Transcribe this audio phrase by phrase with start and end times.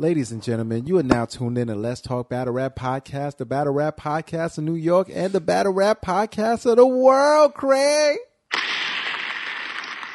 [0.00, 3.44] Ladies and gentlemen, you are now tuned in to Let's Talk Battle Rap Podcast, the
[3.44, 8.16] Battle Rap Podcast of New York, and the Battle Rap Podcast of the world, Craig.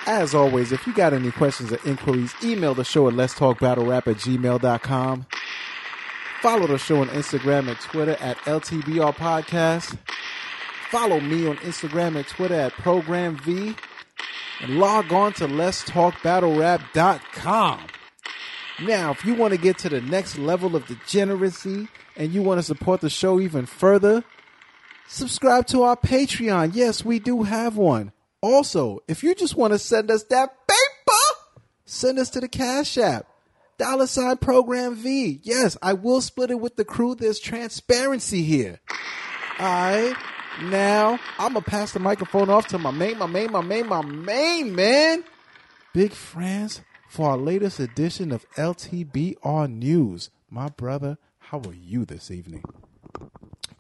[0.08, 3.60] As always, if you got any questions or inquiries, email the show at let's talk
[3.60, 5.28] battle rap at gmail.com.
[6.42, 10.00] Follow the show on Instagram and Twitter at LTBR Podcast.
[10.90, 13.76] Follow me on Instagram and Twitter at Program V.
[14.62, 17.86] And log on to let's talk battle rap.com.
[18.82, 22.60] Now, if you want to get to the next level of degeneracy and you want
[22.60, 24.24] to support the show even further,
[25.08, 26.72] subscribe to our Patreon.
[26.74, 28.12] Yes, we do have one.
[28.42, 31.40] Also, if you just want to send us that paper,
[31.86, 33.28] send us to the Cash App.
[33.78, 35.42] Dollar sign program V.
[35.44, 37.14] Yes, I will split it with the crew.
[37.14, 38.80] There's transparency here.
[39.60, 40.16] All right.
[40.64, 43.88] Now, I'm going to pass the microphone off to my main, my main, my main,
[43.88, 45.26] my main man,
[45.94, 46.80] Big Franz,
[47.16, 50.30] for our latest edition of LTBR News.
[50.50, 52.62] My brother, how are you this evening?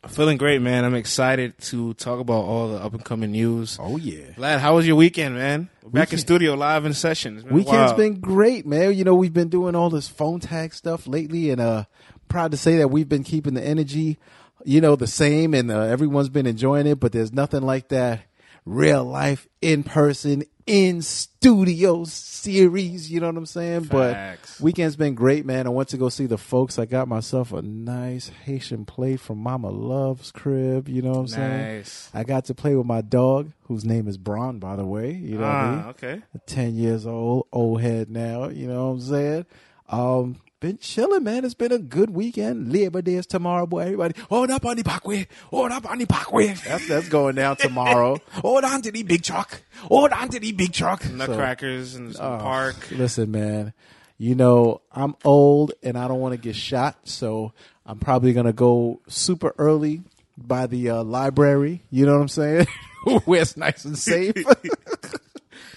[0.07, 0.85] Feeling great, man.
[0.85, 3.77] I'm excited to talk about all the up and coming news.
[3.81, 4.31] Oh, yeah.
[4.37, 5.69] Vlad, how was your weekend, man?
[5.85, 7.35] Back in studio, live in session.
[7.35, 7.97] It's been a Weekend's while.
[7.97, 8.93] been great, man.
[8.93, 11.83] You know, we've been doing all this phone tag stuff lately, and uh,
[12.29, 14.17] proud to say that we've been keeping the energy,
[14.63, 17.01] you know, the same, and uh, everyone's been enjoying it.
[17.01, 18.21] But there's nothing like that
[18.65, 23.11] real life, in person, in studio series.
[23.11, 23.85] You know what I'm saying?
[23.85, 24.57] Facts.
[24.57, 25.67] But weekend's been great, man.
[25.67, 26.79] I went to go see the folks.
[26.79, 30.89] I got myself a nice Haitian plate from Mama Love's crib.
[30.89, 31.77] You know what I'm saying?
[31.77, 32.09] Nice.
[32.13, 35.11] I got to play with my dog, whose name is Braun, by the way.
[35.11, 35.79] You know what I mean?
[35.85, 36.21] Ah, okay.
[36.47, 39.45] 10 years old, old head now, you know what I'm saying?
[39.87, 41.45] Um, been chilling, man.
[41.45, 42.73] It's been a good weekend.
[42.73, 43.81] Labor Day is tomorrow, boy.
[43.81, 45.27] Everybody, hold up on the parkway.
[45.51, 46.53] Hold up on the parkway.
[46.53, 48.17] That's, that's going down tomorrow.
[48.31, 49.61] hold on to the big truck.
[49.81, 51.03] Hold on to the big truck.
[51.03, 52.89] So, Nutcrackers and some oh, park.
[52.89, 53.73] Listen, man.
[54.17, 57.53] You know, I'm old and I don't want to get shot, so
[57.85, 60.01] I'm probably going to go super early
[60.35, 61.83] by the uh, library.
[61.91, 62.67] You know what I'm saying?
[63.25, 64.33] Where it's nice and safe.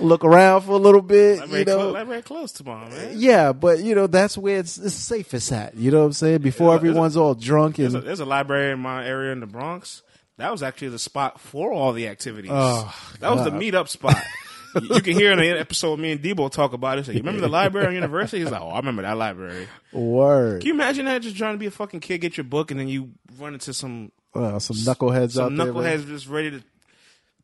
[0.01, 1.41] Look around for a little bit.
[1.41, 3.15] Library, you know, clo- library closed tomorrow, man.
[3.17, 5.75] yeah, but you know that's where it's, it's safest at.
[5.75, 6.43] You know what I'm saying?
[6.43, 9.47] Before everyone's all drunk There's a, and there's a library in my area in the
[9.47, 10.03] Bronx.
[10.37, 12.53] That was actually the spot for all the activities.
[12.55, 14.17] Oh, that was the meetup spot.
[14.83, 17.07] you, can hear in the episode me and Debo talk about it.
[17.07, 18.43] Say, you remember the library on University?
[18.43, 19.67] He's like, oh, I remember that library.
[19.93, 21.23] word, Can you imagine that?
[21.23, 23.75] Just trying to be a fucking kid, get your book, and then you run into
[23.75, 26.63] some uh, some knuckleheads some out there, knuckleheads just ready to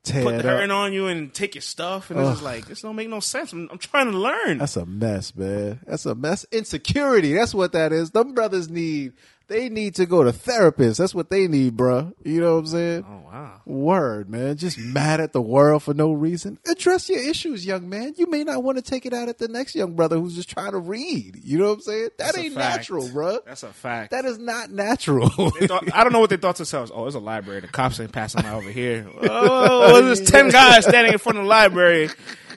[0.04, 2.94] Tear put the on you and take your stuff, and it's just like this don't
[2.94, 3.54] make no sense.
[3.54, 4.59] I'm, I'm trying to learn.
[4.59, 5.81] That's a mess, man.
[5.87, 6.44] That's a mess.
[6.53, 7.32] Insecurity.
[7.32, 8.10] That's what that is.
[8.10, 9.14] Them brothers need.
[9.47, 10.97] They need to go to therapists.
[10.97, 12.12] That's what they need, bruh.
[12.25, 13.05] You know what I'm saying?
[13.09, 13.60] oh wow.
[13.66, 14.56] Word, man.
[14.56, 16.59] Just mad at the world for no reason.
[16.66, 18.15] Address your issues, young man.
[18.16, 20.49] You may not want to take it out at the next young brother who's just
[20.49, 21.41] trying to read.
[21.44, 22.03] You know what I'm saying?
[22.16, 23.44] That That's ain't natural, bruh.
[23.44, 24.12] That's a fact.
[24.12, 25.28] That is not natural.
[25.28, 26.91] Thought- I don't know what they thought to themselves.
[26.94, 27.61] Oh, it's a library.
[27.61, 29.06] The cops ain't passing by over here.
[29.37, 32.09] Oh, there's ten guys standing in front of the library,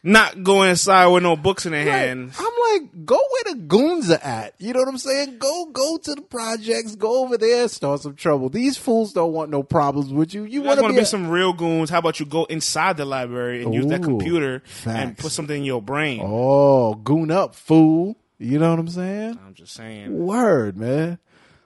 [0.04, 2.08] not going inside with no books in their Right.
[2.08, 2.36] hands.
[2.40, 4.54] I'm like, go where the goons are at.
[4.60, 5.38] You know what I'm saying?
[5.40, 6.96] Go, go to the projects.
[6.96, 8.50] Go over there, start some trouble.
[8.50, 10.44] These fools don't want no problems with you.
[10.44, 11.90] You, You want to be, a- some real goons?
[11.90, 15.58] How about you go inside the library and use that Ooh, computer and put something
[15.58, 16.22] in your brain?
[16.24, 18.16] oh goon up, fool.
[18.40, 19.40] You know what I'm saying?
[19.46, 20.16] I'm just saying.
[20.18, 21.18] Word, man.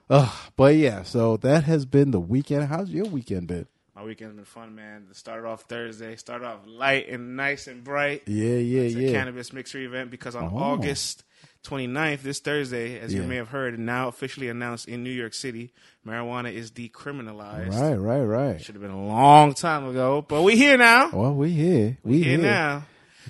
[0.08, 2.68] Ugh, but yeah, so that has been the weekend.
[2.68, 3.66] How's your weekend been?
[4.02, 5.06] My weekend's been fun, man.
[5.12, 6.16] Started off Thursday.
[6.16, 8.22] Started off light and nice and bright.
[8.26, 9.12] Yeah, yeah, It's a yeah.
[9.12, 10.58] cannabis mixer event because on Oh.
[10.58, 11.22] August
[11.62, 15.72] 29th, this Thursday, as you may have heard, now officially announced in New York City,
[16.04, 17.78] marijuana is decriminalized.
[17.78, 18.60] Right, right, right.
[18.60, 21.10] Should have been a long time ago, but we here now.
[21.12, 21.96] Well, we here.
[22.02, 22.50] We here here.
[22.50, 22.86] now.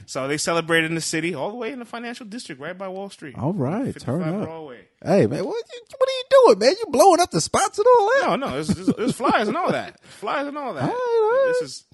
[0.06, 2.88] So they celebrated in the city, all the way in the financial district, right by
[2.88, 3.36] Wall Street.
[3.38, 4.44] All right, turn up.
[4.44, 4.86] Broadway.
[5.04, 6.74] Hey, man, what, you, what are you doing, man?
[6.78, 8.22] You blowing up the spots and all that?
[8.26, 10.02] No, no, there's, there's, there's flyers and all that.
[10.04, 10.82] Flyers and all that.
[10.82, 11.54] All right, all right.
[11.60, 11.84] This is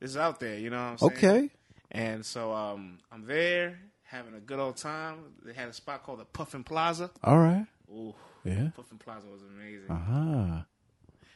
[0.00, 1.12] this is out there, you know what I'm saying?
[1.12, 1.50] Okay.
[1.90, 5.18] And so um, I'm there having a good old time.
[5.44, 7.10] They had a spot called the Puffin Plaza.
[7.22, 7.66] All right.
[7.90, 8.68] Ooh, Yeah.
[8.76, 9.86] Puffin Plaza was amazing.
[9.90, 10.66] Ah.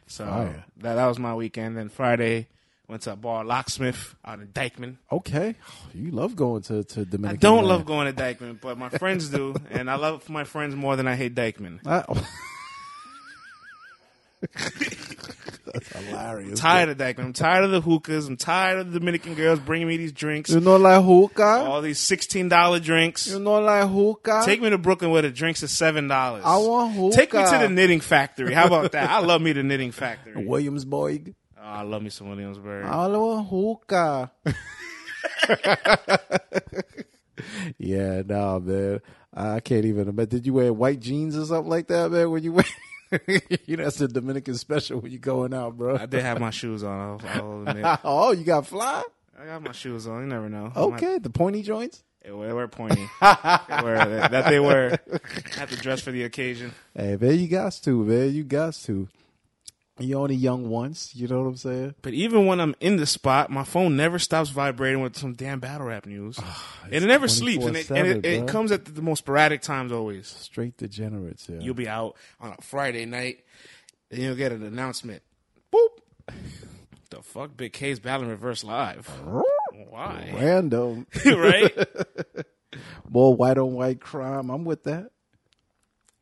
[0.06, 0.64] so fire.
[0.78, 1.76] that that was my weekend.
[1.76, 2.48] Then Friday
[2.88, 4.96] went to a bar locksmith out in Dyckman.
[5.12, 5.54] Okay.
[5.94, 7.36] You love going to, to Dominican.
[7.36, 7.68] I don't land.
[7.68, 11.06] love going to Dyckman, but my friends do, and I love my friends more than
[11.06, 11.80] I hate Dyckman.
[11.86, 12.04] I-
[15.74, 16.58] That's hilarious.
[16.60, 17.18] tired of Dyckman.
[17.24, 18.26] I'm tired of the hookahs.
[18.26, 21.42] I'm tired of the Dominican girls bringing me these drinks, You know like hookah?
[21.68, 23.26] all these sixteen dollar drinks.
[23.28, 24.42] You know like hookah?
[24.44, 26.44] Take me to Brooklyn where the drinks are seven dollars.
[26.46, 27.16] I want hookah.
[27.16, 28.54] Take me to the knitting factory.
[28.54, 29.10] How about that?
[29.10, 30.34] I love me the knitting factory.
[31.68, 32.84] Oh, I love me some Williamsburg.
[32.86, 34.32] I want hookah.
[37.78, 39.00] yeah, no, man.
[39.34, 40.30] I can't even imagine.
[40.30, 42.30] Did you wear white jeans or something like that, man?
[42.30, 42.72] When you went,
[43.66, 45.98] you know, that's a Dominican special when you going out, bro.
[45.98, 47.20] I did have my shoes on.
[47.22, 49.02] I'll, I'll oh, you got fly?
[49.38, 50.22] I got my shoes on.
[50.22, 50.72] You never know.
[50.74, 52.02] Okay, the pointy joints.
[52.24, 53.06] They were, they were pointy.
[53.20, 53.96] they were,
[54.30, 54.98] that they were.
[55.12, 56.72] I had to dress for the occasion.
[56.94, 58.32] Hey, man, you got to, man.
[58.32, 59.08] You got to.
[59.98, 61.14] You only young once.
[61.14, 61.94] You know what I'm saying?
[62.02, 65.60] But even when I'm in the spot, my phone never stops vibrating with some damn
[65.60, 66.38] battle rap news,
[66.84, 69.92] and it never sleeps, and it, and it, it comes at the most sporadic times
[69.92, 70.28] always.
[70.28, 71.48] Straight degenerates.
[71.48, 71.58] Yeah.
[71.60, 73.44] You'll be out on a Friday night,
[74.10, 75.22] and you'll get an announcement.
[75.72, 75.88] Boop.
[77.10, 79.08] The fuck, Big K's battling reverse live.
[79.88, 80.30] Why?
[80.34, 81.06] Random.
[81.24, 81.88] right?
[83.08, 84.50] More white on white crime.
[84.50, 85.10] I'm with that.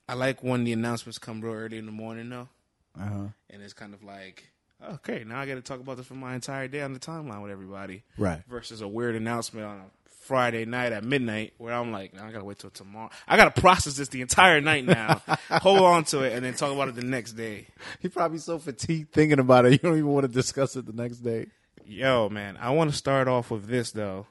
[0.08, 2.48] I like when the announcements come real early in the morning, though,
[2.98, 3.24] Uh huh.
[3.50, 4.48] and it's kind of like,
[4.82, 7.42] okay, now I got to talk about this for my entire day on the timeline
[7.42, 8.02] with everybody.
[8.18, 8.42] Right.
[8.48, 9.84] versus a weird announcement on a
[10.26, 13.10] Friday night at midnight where I'm like, "Nah, I gotta wait till tomorrow.
[13.28, 16.72] I gotta process this the entire night now, hold on to it, and then talk
[16.72, 17.68] about it the next day.
[18.00, 19.72] He probably so fatigued thinking about it.
[19.72, 21.46] You don't even want to discuss it the next day.
[21.84, 24.26] Yo, man, I want to start off with this though.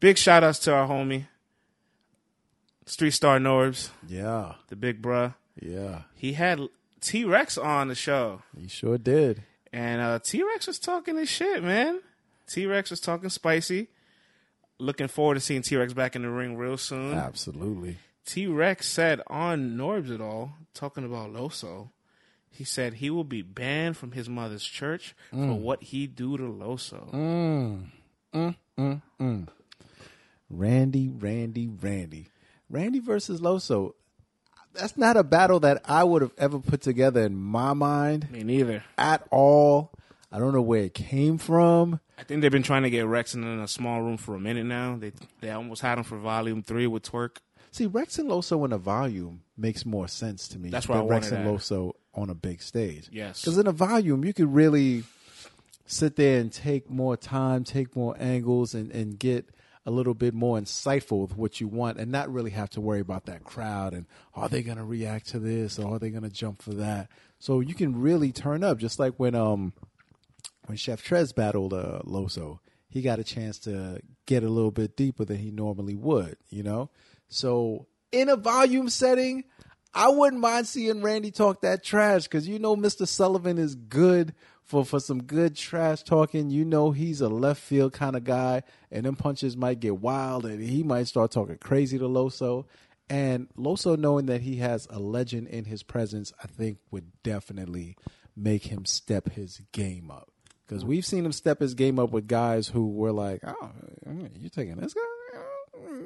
[0.00, 1.24] Big shout outs to our homie,
[2.84, 4.56] Street Star Norbs, Yeah.
[4.68, 5.34] the big bruh.
[5.60, 6.02] Yeah.
[6.14, 6.60] He had
[7.06, 9.44] T Rex on the show, He sure did.
[9.72, 12.00] and uh, T Rex was talking his shit, man.
[12.48, 13.86] T Rex was talking spicy.
[14.80, 17.14] Looking forward to seeing T Rex back in the ring real soon.
[17.14, 17.98] Absolutely.
[18.24, 21.90] T Rex said on Norbs It All, talking about Loso,
[22.50, 25.60] he said he will be banned from his mother's church for mm.
[25.60, 27.12] what he do to Loso.
[27.12, 27.86] Mm.
[28.78, 29.48] Mm,
[30.50, 32.30] Randy, Randy, Randy.
[32.68, 33.94] Randy versus Loso.
[34.78, 38.42] That's not a battle that I would have ever put together in my mind Me
[38.42, 38.84] neither.
[38.98, 39.92] at all.
[40.32, 42.00] I don't know where it came from.
[42.18, 44.64] I think they've been trying to get Rex in a small room for a minute
[44.64, 44.96] now.
[44.96, 47.38] They they almost had him for volume three with Twerk.
[47.70, 51.30] See, Rex and Loso in a volume makes more sense to me That's why Rex
[51.30, 51.46] and.
[51.46, 53.08] Loso on a big stage.
[53.12, 53.42] Yes.
[53.42, 55.04] Because in a volume, you could really
[55.84, 59.48] sit there and take more time, take more angles, and, and get
[59.86, 62.98] a little bit more insightful with what you want and not really have to worry
[63.00, 64.04] about that crowd and
[64.34, 67.08] are they going to react to this or are they going to jump for that.
[67.38, 69.72] So you can really turn up just like when um
[70.66, 74.96] when Chef Trez battled uh, Loso, he got a chance to get a little bit
[74.96, 76.90] deeper than he normally would, you know?
[77.28, 79.44] So in a volume setting,
[79.94, 83.06] I wouldn't mind seeing Randy talk that trash because you know Mr.
[83.06, 84.34] Sullivan is good
[84.66, 86.50] for, for some good trash talking.
[86.50, 90.44] You know he's a left field kind of guy, and them punches might get wild
[90.44, 92.66] and he might start talking crazy to Loso.
[93.08, 97.96] And Loso, knowing that he has a legend in his presence, I think would definitely
[98.36, 100.28] make him step his game up.
[100.66, 100.88] Because hmm.
[100.88, 103.70] we've seen him step his game up with guys who were like, oh,
[104.34, 105.00] you taking this guy?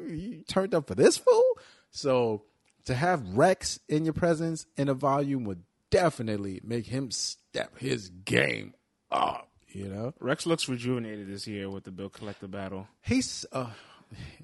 [0.08, 1.42] You turned up for this fool?
[1.90, 2.42] So
[2.84, 8.08] to have Rex in your presence in a volume would definitely make him step his
[8.08, 8.74] game
[9.10, 10.14] up, you know?
[10.20, 12.88] Rex looks rejuvenated this year with the Bill Collector battle.
[13.02, 13.70] He's, uh,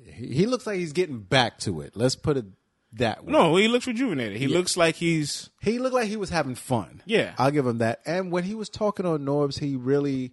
[0.04, 1.96] he he looks like he's getting back to it.
[1.96, 2.46] Let's put it
[2.94, 3.32] that way.
[3.32, 4.38] No, he looks rejuvenated.
[4.38, 7.02] He looks like he's He looked like he was having fun.
[7.04, 7.34] Yeah.
[7.38, 8.00] I'll give him that.
[8.06, 10.32] And when he was talking on Norbs, he really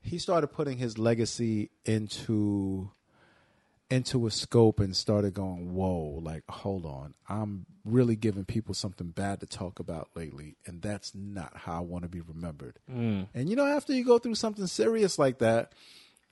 [0.00, 2.90] he started putting his legacy into
[3.92, 7.14] into a scope and started going, Whoa, like, hold on.
[7.28, 11.80] I'm really giving people something bad to talk about lately, and that's not how I
[11.80, 12.78] want to be remembered.
[12.90, 13.28] Mm.
[13.34, 15.72] And you know, after you go through something serious like that,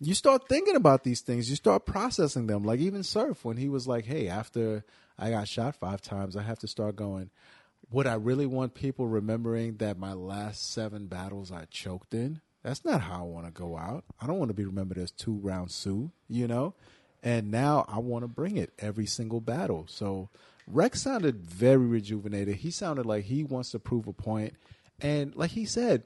[0.00, 1.50] you start thinking about these things.
[1.50, 2.64] You start processing them.
[2.64, 4.84] Like even Surf, when he was like, "Hey, after
[5.18, 7.30] I got shot five times, I have to start going."
[7.90, 12.40] Would I really want people remembering that my last seven battles I choked in?
[12.62, 14.04] That's not how I want to go out.
[14.20, 16.74] I don't want to be remembered as two round Sue, you know.
[17.22, 19.84] And now I want to bring it every single battle.
[19.88, 20.30] So
[20.66, 22.56] Rex sounded very rejuvenated.
[22.56, 24.54] He sounded like he wants to prove a point.
[25.00, 26.04] And like he said,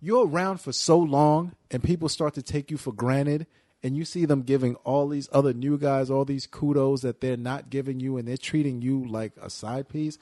[0.00, 3.46] you're around for so long and people start to take you for granted
[3.82, 7.38] and you see them giving all these other new guys all these kudos that they're
[7.38, 10.18] not giving you and they're treating you like a side piece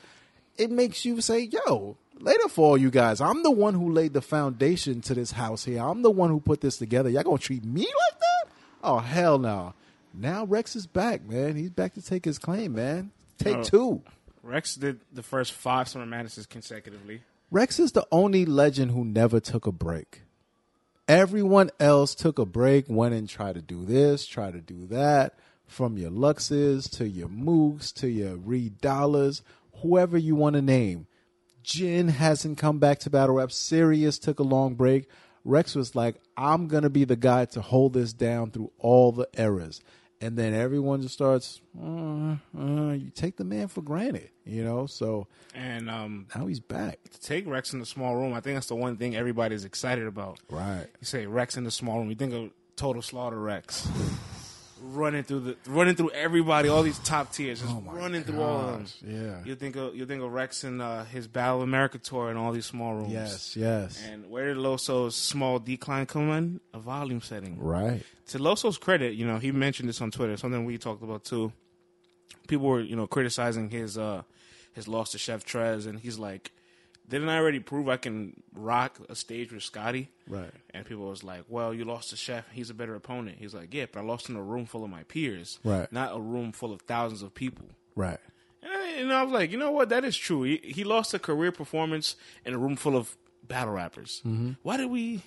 [0.57, 4.13] it makes you say yo later for all you guys i'm the one who laid
[4.13, 7.39] the foundation to this house here i'm the one who put this together y'all gonna
[7.39, 8.53] treat me like that
[8.85, 9.75] oh hell no
[10.15, 13.63] now rex is back man he's back to take his claim man take Oh.
[13.63, 14.03] two
[14.43, 17.23] Rex did the first five Summer Madnesses consecutively.
[17.53, 20.23] Rex is the only legend who never took a break.
[21.07, 25.35] Everyone else took a break, went and tried to do this, try to do that,
[25.67, 29.43] from your Luxes to your Mooks to your Reed Dollaz,
[29.81, 31.07] whoever you want to name.
[31.63, 33.51] Jin hasn't come back to battle rap.
[33.53, 35.09] Serius took a long break.
[35.45, 39.13] Rex was like, I'm going to be the guy to hold this down through all
[39.13, 39.81] the eras.
[40.23, 41.61] And then everyone just starts.
[41.79, 44.87] Uh, uh, you take the man for granted, you know.
[44.87, 46.99] So And um, now he's back.
[47.11, 50.07] to take Rex in the small room, I think that's the one thing everybody's excited
[50.07, 50.39] about.
[50.49, 50.87] Right.
[51.01, 53.87] You say Rex in the small room, you think of Total Slaughter Rex.
[54.83, 58.61] running through the running through everybody, all these top tiers, just Oh running through all
[58.61, 58.87] of them.
[59.07, 59.45] Yeah.
[59.45, 62.39] You think of you think of Rex and uh, his Battle of America tour and
[62.39, 63.13] all these small rooms.
[63.13, 63.57] Yes.
[63.57, 64.03] Yes.
[64.05, 66.61] And where did Loso's small decline come in?
[66.75, 67.59] A volume setting.
[67.59, 68.03] Right.
[68.29, 71.53] To Loso's credit, you know, he mentioned this on Twitter, something we talked about too.
[72.49, 74.23] People were, you know, criticizing his uh
[74.75, 76.51] his loss to Chef Trez, and he's like,
[77.09, 80.09] Didn't I already prove I can rock a stage with Scotty?
[80.27, 80.51] Right.
[80.71, 83.37] And people was like, Well, you lost to Chef, he's a better opponent.
[83.39, 85.59] He's like, Yeah, but I lost in a room full of my peers.
[85.65, 85.91] Right.
[85.93, 87.67] Not a room full of thousands of people.
[87.95, 88.19] Right.
[88.63, 89.89] And I, and I was like, you know what?
[89.89, 90.45] That is true.
[90.45, 93.17] He, he lost a career performance in a room full of
[93.47, 94.23] battle rappers.
[94.25, 94.53] Mm-hmm.
[94.63, 95.23] Why did we?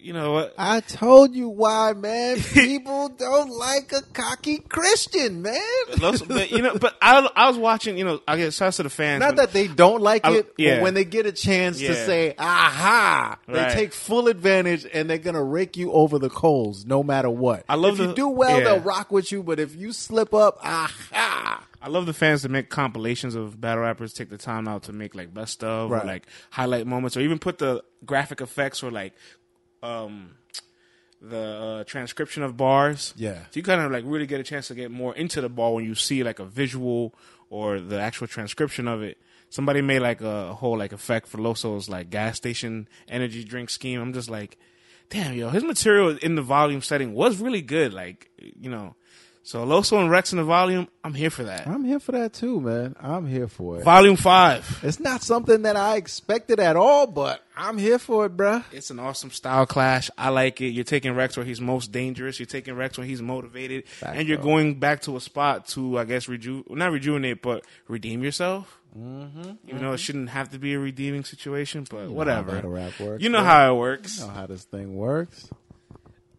[0.00, 0.54] You know what?
[0.56, 2.38] I told you why, man.
[2.54, 5.60] People don't like a cocky Christian, man.
[6.00, 7.98] But you know, but I, I was watching.
[7.98, 9.20] You know, I guess shouts to the fans.
[9.20, 10.76] Not when- that they don't like I- it, yeah.
[10.76, 13.72] but when they get a chance to say, aha, they Right.
[13.72, 17.64] take full advantage and they're going to rake you over the coals no matter what.
[17.68, 18.64] I love if you do well, yeah.
[18.64, 21.64] they'll rock with you, but if you slip up, aha.
[21.80, 24.92] I love the fans that make compilations of battle rappers take the time out to
[24.92, 26.02] make like best of Right.
[26.02, 29.12] or like highlight moments or even put the graphic effects or like
[29.82, 30.30] um
[31.20, 33.12] the uh, transcription of bars.
[33.16, 33.40] Yeah.
[33.50, 35.74] So you kind of like really get a chance to get more into the ball
[35.74, 37.14] when you see like a visual
[37.50, 39.18] or the actual transcription of it.
[39.50, 44.00] Somebody made like a whole like effect for Loso's like gas station energy drink scheme.
[44.00, 44.58] I'm just like,
[45.08, 47.92] damn, yo, his material in the volume setting was really good.
[47.92, 48.94] Like, you know,
[49.42, 51.66] so Loso and Rex in the volume, I'm here for that.
[51.66, 52.94] I'm here for that too, man.
[53.00, 53.84] I'm here for it.
[53.84, 54.80] Volume five.
[54.82, 58.62] It's not something that I expected at all, but I'm here for it, bruh.
[58.72, 60.10] It's an awesome style clash.
[60.18, 60.68] I like it.
[60.68, 62.38] You're taking Rex where he's most dangerous.
[62.38, 64.42] You're taking Rex when he's motivated, Fact, and you're though.
[64.44, 68.78] going back to a spot to, I guess, reju not rejuvenate, but redeem yourself.
[68.98, 72.52] Mm-hmm, Even though it shouldn't have to be a redeeming situation, but whatever.
[72.52, 73.46] battle rap works, you know bro.
[73.46, 74.18] how it works.
[74.20, 75.48] You know how this thing works.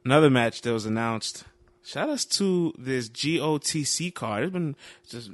[0.03, 1.43] Another match that was announced.
[1.83, 4.43] Shout outs to this GOTC card.
[4.43, 4.75] It's been
[5.07, 5.31] just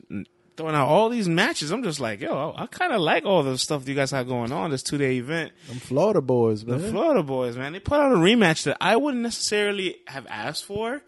[0.55, 1.71] throwing out all these matches.
[1.71, 4.27] I'm just like, yo, I, I kind of like all the stuff you guys have
[4.27, 5.51] going on this two day event.
[5.67, 6.81] Them Florida boys, man.
[6.81, 10.65] The Florida boys, man, they put out a rematch that I wouldn't necessarily have asked
[10.65, 11.01] for,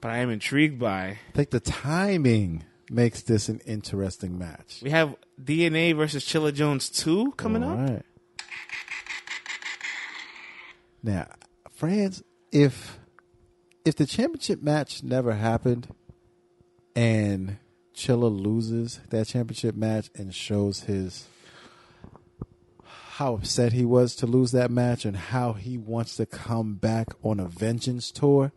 [0.00, 1.04] but I am intrigued by.
[1.04, 4.80] I think the timing makes this an interesting match.
[4.82, 8.04] We have DNA versus Chilla Jones 2 coming All up.
[11.02, 11.28] Now,
[11.70, 12.99] friends, if
[13.84, 15.88] if the championship match never happened
[16.94, 17.58] and
[17.94, 21.26] Chilla loses that championship match and shows his
[23.20, 27.08] how upset he was to lose that match and how he wants to come back
[27.22, 28.50] on a vengeance tour,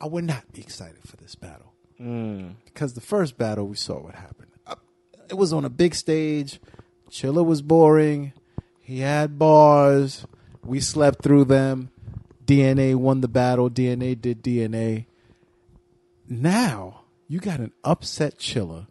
[0.00, 1.74] I would not be excited for this battle.
[2.00, 2.54] Mm.
[2.64, 4.48] Because the first battle we saw what happened.
[5.28, 6.58] It was on a big stage.
[7.10, 8.32] Chilla was boring.
[8.80, 10.26] He had bars.
[10.64, 11.90] We slept through them.
[12.48, 13.68] DNA won the battle.
[13.68, 15.04] DNA did DNA.
[16.26, 18.86] Now you got an upset Chilla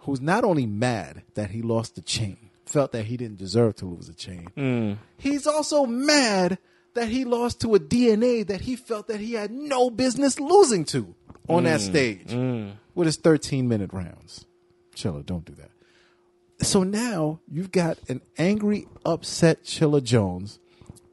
[0.00, 3.86] who's not only mad that he lost the chain, felt that he didn't deserve to
[3.86, 4.46] lose a chain.
[4.56, 4.98] Mm.
[5.18, 6.58] He's also mad
[6.94, 10.84] that he lost to a DNA that he felt that he had no business losing
[10.86, 11.14] to
[11.48, 11.84] on that mm.
[11.84, 12.72] stage mm.
[12.94, 14.44] with his 13 minute rounds.
[14.94, 15.70] Chilla, don't do that.
[16.64, 20.60] So now you've got an angry, upset Chilla Jones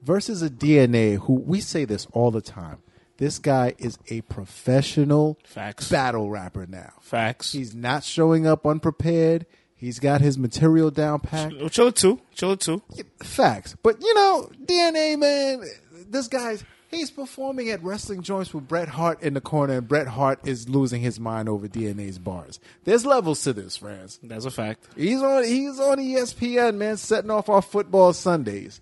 [0.01, 2.77] versus a DNA who we say this all the time.
[3.17, 5.89] This guy is a professional Facts.
[5.89, 6.93] battle rapper now.
[7.01, 7.51] Facts.
[7.51, 9.45] He's not showing up unprepared.
[9.75, 11.51] He's got his material down pat.
[11.51, 12.19] Chilla 2.
[12.35, 12.81] Chilla 2.
[13.23, 13.75] Facts.
[13.81, 15.63] But you know, DNA man,
[16.09, 20.07] this guy's he's performing at wrestling joints with Bret Hart in the corner, and Bret
[20.07, 22.59] Hart is losing his mind over DNA's bars.
[22.83, 24.19] There's levels to this, friends.
[24.23, 24.85] That's a fact.
[24.97, 28.81] He's on he's on ESPN, man, setting off our football Sundays.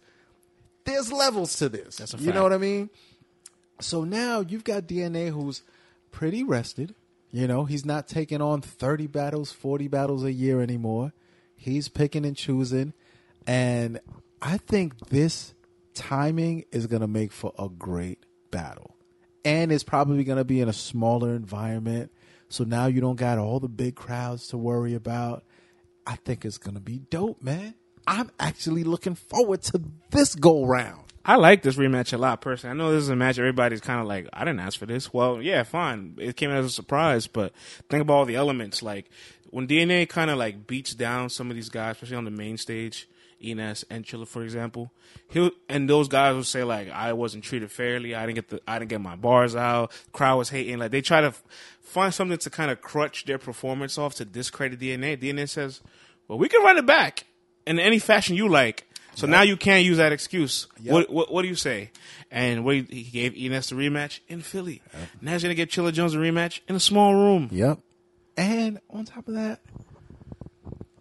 [0.88, 1.98] There's levels to this.
[1.98, 2.89] That's a you know what I mean?
[3.82, 5.62] So now you've got DNA who's
[6.12, 6.96] pretty rested.
[7.29, 11.12] You know, he's not taking on 30 battles, 40 battles a year anymore.
[11.58, 12.94] He's picking and choosing.
[13.46, 14.00] And
[14.41, 15.53] I think this
[15.94, 18.96] timing is going to make for a great battle.
[19.44, 22.13] And it's probably going to be in a smaller environment.
[22.48, 25.44] So now you don't got all the big crowds to worry about.
[26.06, 27.75] I think it's going to be dope, man.
[28.07, 31.01] I'm actually looking forward to this go round.
[31.25, 32.71] I like this rematch a lot, personally.
[32.71, 35.13] I know this is a match everybody's kind of like, I didn't ask for this.
[35.13, 36.15] Well, yeah, fine.
[36.17, 37.51] It came as a surprise, but
[37.89, 38.81] think about all the elements.
[38.81, 39.09] Like,
[39.49, 42.57] when DNA kind of like beats down some of these guys, especially on the main
[42.57, 43.09] stage,
[43.43, 44.89] Enes and Chilla, for example,
[45.29, 48.15] he'll and those guys will say like, "I wasn't treated fairly.
[48.15, 49.91] I didn't get the, I didn't get my bars out.
[50.11, 51.35] crowd was hating." Like they try to
[51.81, 55.17] find something to kind of crutch their performance off to discredit DNA.
[55.17, 55.81] DNA says,
[56.27, 57.25] "Well, we can run it back
[57.67, 60.67] in any fashion you like." So now you can't use that excuse.
[60.79, 60.93] Yep.
[60.93, 61.89] What, what what do you say?
[62.29, 64.83] And what he gave Enes the rematch in Philly.
[65.21, 67.50] Now he's gonna give Chilla Jones a rematch in a small room.
[67.51, 67.79] Yep.
[68.38, 69.59] And on top of that,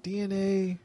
[0.03, 0.79] DNA,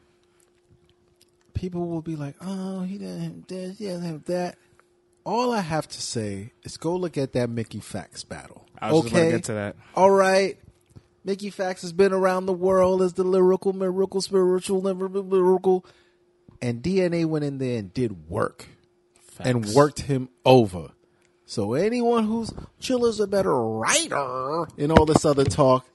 [1.54, 4.58] people will be like, oh, he didn't have this, he doesn't have that.
[5.24, 8.66] All I have to say is go look at that Mickey Factz battle.
[8.78, 9.24] I was just okay.
[9.24, 9.76] gonna get to that.
[9.96, 10.58] All right.
[11.24, 15.86] Mickey Factz has been around the world as the lyrical, miracle, spiritual, miracle.
[16.62, 18.68] And DNA went in there and did work
[19.40, 20.92] and worked him over.
[21.46, 25.86] So anyone who's Chilla's a better writer and all this other talk,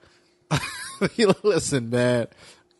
[1.42, 2.26] listen, man,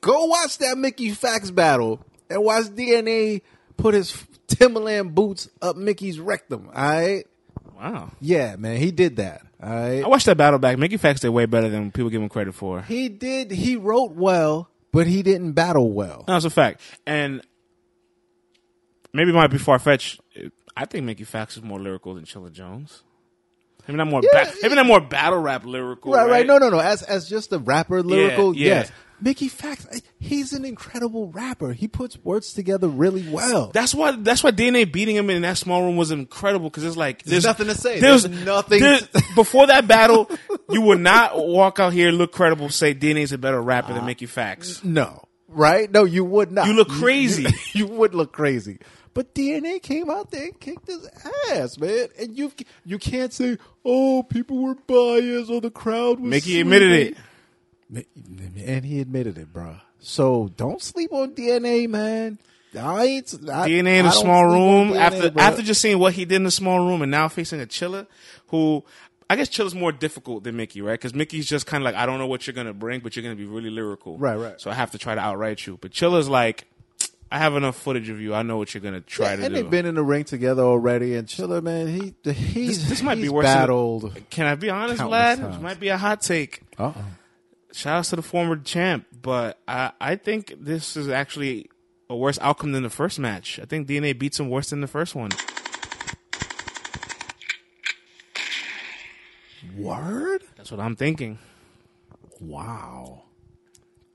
[0.01, 3.43] go watch that Mickey Factz battle and watch DNA
[3.77, 6.69] put his Timberland boots up Mickey's rectum.
[6.75, 7.25] All right,
[7.77, 8.11] Wow.
[8.21, 9.43] yeah, man, he did that.
[9.63, 10.79] All right, I watched that battle back.
[10.79, 12.83] Mickey Factz did way better than people give him credit for.
[12.83, 13.51] he did.
[13.51, 16.25] He wrote well, but he didn't battle well.
[16.29, 16.81] No, it's a fact.
[17.07, 17.43] And
[19.13, 20.21] maybe it might be far fetched.
[20.77, 23.03] I think Mickey Factz is more lyrical than Chilla Jones.
[23.89, 24.21] Maybe not more.
[24.23, 26.13] Yeah, ba- maybe not more battle rap lyrical.
[26.13, 26.47] Right, Right, right.
[26.47, 26.81] No, no, no.
[26.81, 28.67] As as just a rapper, lyrical, yeah.
[28.81, 28.93] yes.
[29.21, 31.73] Mickey Factz, he's an incredible rapper.
[31.73, 33.71] He puts words together really well.
[33.73, 34.13] That's why.
[34.13, 37.45] That's why DNA beating him in that small room was incredible because it's like There's
[37.45, 37.99] nothing to say.
[38.01, 40.31] There's, There's nothing there- to- before that battle,
[40.71, 42.69] you would not walk out here look credible.
[42.69, 44.85] Say DNA's a better rapper than uh, Mickey Factz.
[44.85, 45.91] No, right?
[45.91, 46.67] No, you would not.
[46.67, 47.45] You look crazy.
[47.45, 48.79] You, you would look crazy.
[49.15, 51.09] But DNA came out there and kicked his
[51.51, 52.09] ass, man.
[52.19, 52.53] And you
[52.85, 56.29] you can't say, oh, people were biased or the crowd was.
[56.29, 57.17] Mickey admitted it.
[57.95, 59.77] And he admitted it, bro.
[60.01, 62.39] So don't sleep on DNA, man.
[62.79, 65.43] I ain't I, DNA in a small room DNA, after bro.
[65.43, 68.07] after just seeing what he did in the small room and now facing a Chilla
[68.49, 68.85] who
[69.31, 70.93] I guess Chilla's more difficult than Mickey, right?
[70.93, 73.23] Because Mickey's just kind of like I don't know what you're gonna bring, but you're
[73.23, 74.61] gonna be really lyrical, Right, right.
[74.61, 75.79] So I have to try to outright you.
[75.81, 76.67] But Chilla's like
[77.33, 78.35] I have enough footage of you.
[78.35, 79.63] I know what you're gonna try Yeah, to and do.
[79.63, 81.15] they've been in the ring together already.
[81.17, 84.21] And Chiller, man, he he's This- this might be he's worse than- battled.
[84.29, 85.39] Can I be honest, lad?
[85.39, 85.55] times.
[85.55, 86.61] This might be a hot take.
[86.79, 86.93] Uh.
[87.77, 91.69] Shout outs to the former champ, but I I think this is actually
[92.09, 93.61] a worse outcome than the first match.
[93.63, 95.31] I think DNA beats him worse than the first one.
[99.77, 100.43] Word.
[100.57, 101.39] That's what I'm thinking.
[102.41, 103.25] Wow.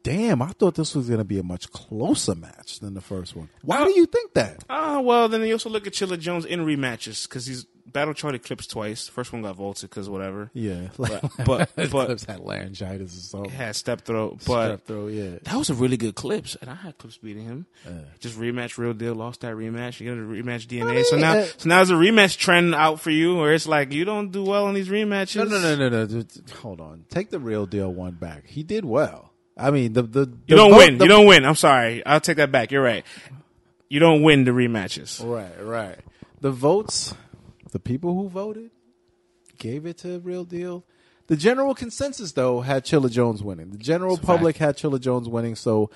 [0.01, 3.35] Damn, I thought this was going to be a much closer match than the first
[3.35, 3.49] one.
[3.61, 4.63] Why do you think that?
[4.71, 8.67] Ah, well, then you also look at Chilla Jones in rematches because he's battle Eclipse
[8.67, 9.07] twice.
[9.07, 10.49] First one got vaulted because whatever.
[10.53, 13.51] Yeah, But but, but had laryngitis or something.
[13.51, 14.39] had step throat.
[14.45, 15.37] But Strep throat, yeah.
[15.43, 17.65] that was a really good Clips, and I had Clips beating him.
[18.19, 19.15] Just rematch, real deal.
[19.15, 19.99] Lost that rematch.
[19.99, 21.03] You got a rematch DNA.
[21.05, 23.67] so mean, now, uh, so now there's a rematch trend out for you, where it's
[23.67, 25.35] like you don't do well in these rematches.
[25.49, 26.23] No, no, no, no, no.
[26.61, 27.05] Hold on.
[27.09, 28.45] Take the real deal one back.
[28.47, 29.31] He did well.
[29.57, 30.99] I mean, the the You don't win.
[30.99, 31.45] you don't win.
[31.45, 32.05] I'm sorry.
[32.05, 32.71] I'll take that back.
[32.71, 33.05] You're right.
[33.89, 35.21] You don't win the rematches.
[35.23, 35.99] Right, right.
[36.39, 37.13] The votes,
[37.71, 38.71] the people who voted
[39.57, 40.85] gave it to Real Deal.
[41.27, 43.71] The general consensus, though, had Chilla Jones winning.
[43.71, 45.55] The general public had Chilla Jones winning.
[45.55, 45.89] So,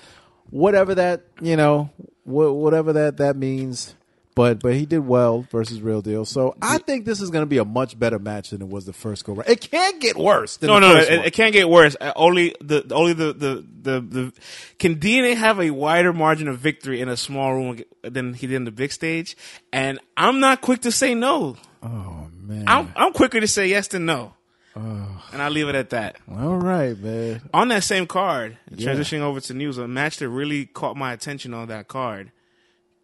[0.50, 1.90] whatever that you know,
[2.24, 3.94] wh- whatever that that means,
[4.36, 6.24] but but he did well versus Real Deal.
[6.24, 8.84] So I think this is going to be a much better match than it was
[8.86, 9.48] the first go round.
[9.48, 10.58] It can't get worse.
[10.58, 11.00] Than No, no, no.
[11.00, 11.96] It, it can't get worse.
[12.00, 14.32] Uh, only the only the, the the the
[14.78, 18.54] can DNA have a wider margin of victory in a small room than he did
[18.54, 19.36] in the big stage?
[19.72, 21.56] And I'm not quick to say no.
[21.82, 22.64] oh man!
[22.68, 24.34] I'm I'm quicker to say yes than no.
[24.78, 25.22] Oh.
[25.32, 26.16] And I'll leave it at that.
[26.30, 27.40] All right, man.
[27.54, 28.92] On that same card, Yeah.
[28.92, 32.30] transitioning over to news, a match that really caught my attention on that card: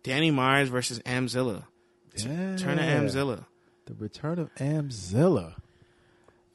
[0.03, 1.65] Danny Myers versus Amzilla.
[2.17, 2.57] Yeah.
[2.57, 3.45] Turn to Amzilla.
[3.87, 5.55] The return of Amzilla.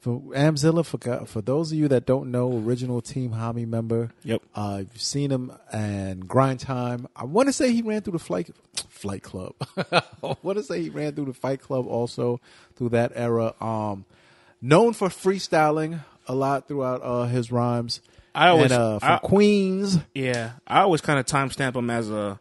[0.00, 4.12] For Amzilla, for for those of you that don't know, original Team Hami member.
[4.22, 4.42] Yep.
[4.54, 7.08] Uh, you've seen him and Grind Time.
[7.16, 8.50] I want to say he ran through the Flight
[8.88, 9.54] Flight Club.
[9.76, 12.40] I want to say he ran through the Fight Club also
[12.76, 13.54] through that era.
[13.60, 14.04] Um,
[14.62, 18.00] known for freestyling a lot throughout uh, his rhymes.
[18.36, 19.98] I always- and, uh, from I- Queens.
[20.14, 22.38] Yeah, I always kind of timestamp him as a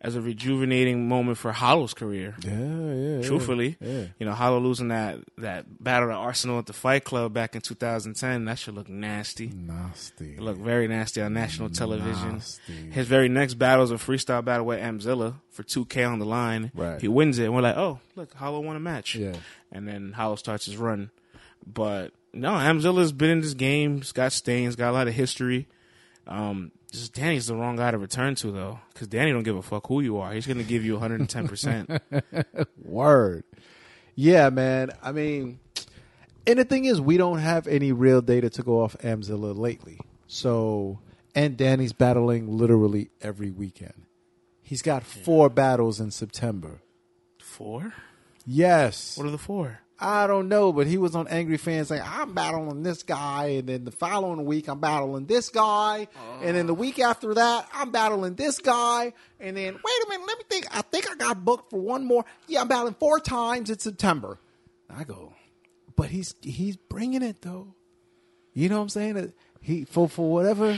[0.00, 2.36] as a rejuvenating moment for Hollow's career.
[2.44, 3.22] Yeah, yeah.
[3.22, 4.04] Truthfully, yeah.
[4.18, 7.60] you know, Hollow losing that that battle at Arsonal at the Fight Club back in
[7.60, 9.48] 2010, that should look nasty.
[9.48, 10.34] nasty.
[10.34, 12.34] It looked very nasty on national television.
[12.34, 12.90] Nasty.
[12.90, 16.70] His very next battle is a freestyle battle with Amzilla for 2K on the line.
[16.74, 17.00] Right.
[17.00, 19.16] He wins it, and we're like, oh, look, Hollow won a match.
[19.16, 19.34] Yeah.
[19.72, 21.10] And then Hollow starts his run.
[21.66, 23.98] But no, Amzilla's been in this game.
[23.98, 25.66] He's got stains, got a lot of history.
[26.26, 29.62] Um, Just Danny's the wrong guy to return to though, because Danny don't give a
[29.62, 30.32] fuck who you are.
[30.32, 31.48] He's gonna give you 110.
[31.48, 31.90] percent
[32.82, 33.44] Word.
[34.14, 34.90] Yeah, man.
[35.02, 35.60] I mean,
[36.46, 39.98] and the thing is, we don't have any real data to go off Amzilla lately.
[40.26, 40.98] So,
[41.34, 44.06] and Danny's battling literally every weekend.
[44.62, 46.80] He's got four battles in September.
[47.38, 47.92] Four?
[48.46, 49.16] Yes.
[49.16, 49.80] What are the four?
[50.00, 53.68] I don't know, but he was on Angry Fans saying, I'm battling this guy, and
[53.68, 56.06] then the following week I'm battling this guy,
[56.40, 60.26] and then the week after that I'm battling this guy, and then wait a minute,
[60.26, 60.66] let me think.
[60.70, 62.24] I think I got booked for one more.
[62.46, 64.38] Yeah, I'm battling four times in September.
[64.88, 65.32] I go,
[65.96, 67.74] but he's he's bringing it though.
[68.54, 69.32] You know what I'm saying?
[69.60, 70.74] He for for whatever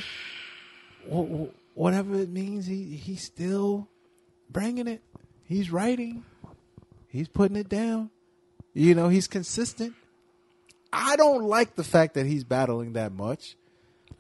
[1.10, 1.12] wh-
[1.46, 3.86] wh- whatever it means, he he's still
[4.48, 5.02] bringing it.
[5.44, 6.24] He's writing.
[7.08, 8.10] He's putting it down.
[8.80, 9.94] You know, he's consistent.
[10.92, 13.56] I don't like the fact that he's battling that much,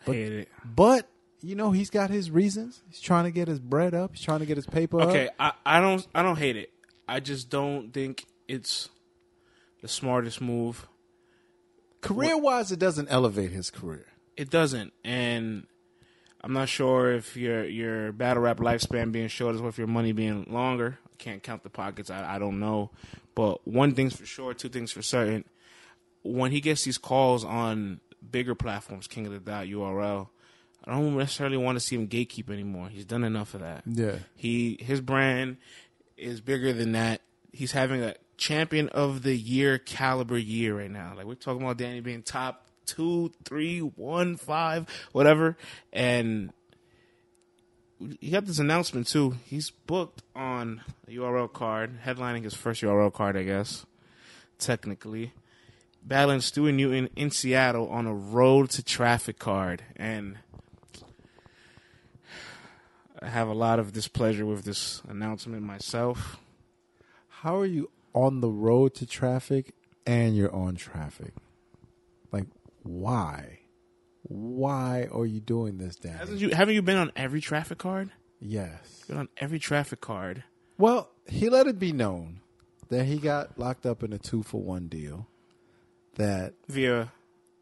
[0.04, 0.48] But- Hate it.
[0.64, 1.08] but
[1.42, 2.82] you know, he's got his reasons.
[2.90, 4.10] He's trying to get his bread up.
[4.14, 5.56] He's trying to get his paper Okay, up.
[5.64, 6.70] I, I don't I don't hate it.
[7.08, 8.90] I just don't think it's
[9.80, 10.86] the smartest move.
[12.02, 14.06] Career wise, it doesn't elevate his career.
[14.36, 15.66] It doesn't, and
[16.42, 20.12] I'm not sure if your your battle rap lifespan being short is worth your money
[20.12, 20.98] being longer.
[21.10, 22.10] I can't count the pockets.
[22.10, 22.90] I, I don't know,
[23.34, 25.44] but one thing's for sure, two things for certain.
[26.22, 30.28] When he gets these calls on bigger platforms, King of the Dot, URL,
[30.84, 32.88] I don't necessarily want to see him gatekeep anymore.
[32.88, 33.82] He's done enough of that.
[33.86, 34.16] Yeah.
[34.36, 35.58] He his brand
[36.16, 37.20] is bigger than that.
[37.52, 41.12] He's having a champion of the year caliber year right now.
[41.16, 45.56] Like we're talking about Danny being top two, three, one, five, whatever.
[45.92, 46.52] And
[48.20, 49.36] he got this announcement too.
[49.44, 53.86] He's booked on a URL card, headlining his first URL card, I guess,
[54.58, 55.32] technically.
[56.02, 59.82] Battling Stewie Newton in Seattle on a road to traffic card.
[59.96, 60.38] And
[63.20, 66.38] I have a lot of displeasure with this announcement myself.
[67.28, 69.74] How are you on the road to traffic
[70.06, 71.34] and you're on traffic?
[72.32, 72.46] Like,
[72.82, 73.59] why?
[74.22, 76.16] Why are you doing this, Danny?
[76.18, 78.10] Hasn't you haven't you been on every traffic card?
[78.40, 79.04] yes.
[79.08, 80.44] Been on every traffic card.
[80.78, 82.40] Well, he let it be known
[82.90, 85.26] that he got locked up in a two for one deal.
[86.16, 87.12] That Via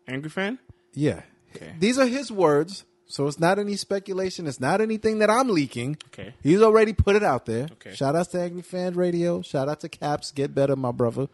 [0.06, 0.58] Angry Fan?
[0.94, 1.22] yeah,
[1.54, 1.74] Okay.
[1.78, 4.46] these are his words, so it's not any speculation.
[4.46, 5.96] It's not anything that I'm leaking.
[6.08, 6.34] Okay.
[6.42, 7.68] He's already put it out there.
[7.72, 7.94] Okay.
[7.94, 9.42] Shout out to Angry Fan Radio.
[9.42, 10.32] Shout out to Caps.
[10.32, 11.28] Get better, my brother.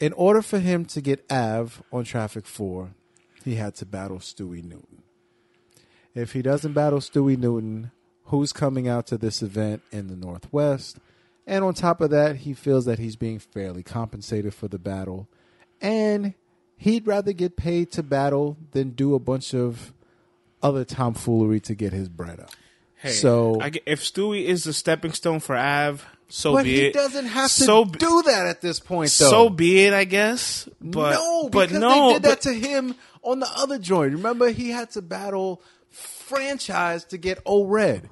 [0.00, 2.90] In order for him to get Av on Traffic 4,
[3.44, 5.02] he had to battle Stewie Newton.
[6.14, 7.90] If he doesn't battle Stewie Newton,
[8.24, 10.98] who's coming out to this event in the Northwest?
[11.46, 15.28] And on top of that, he feels that he's being fairly compensated for the battle.
[15.80, 16.34] And
[16.76, 19.92] he'd rather get paid to battle than do a bunch of
[20.62, 22.50] other tomfoolery to get his bread up.
[22.96, 26.86] Hey, So- I if Stewie is the stepping stone for Av, so but be he
[26.86, 26.94] it.
[26.94, 29.30] doesn't have to so be- do that at this point, though.
[29.30, 30.68] So be it, I guess.
[30.80, 34.12] But no, but because no, they did that but- to him on the other joint.
[34.14, 38.08] Remember, he had to battle franchise to get O Red,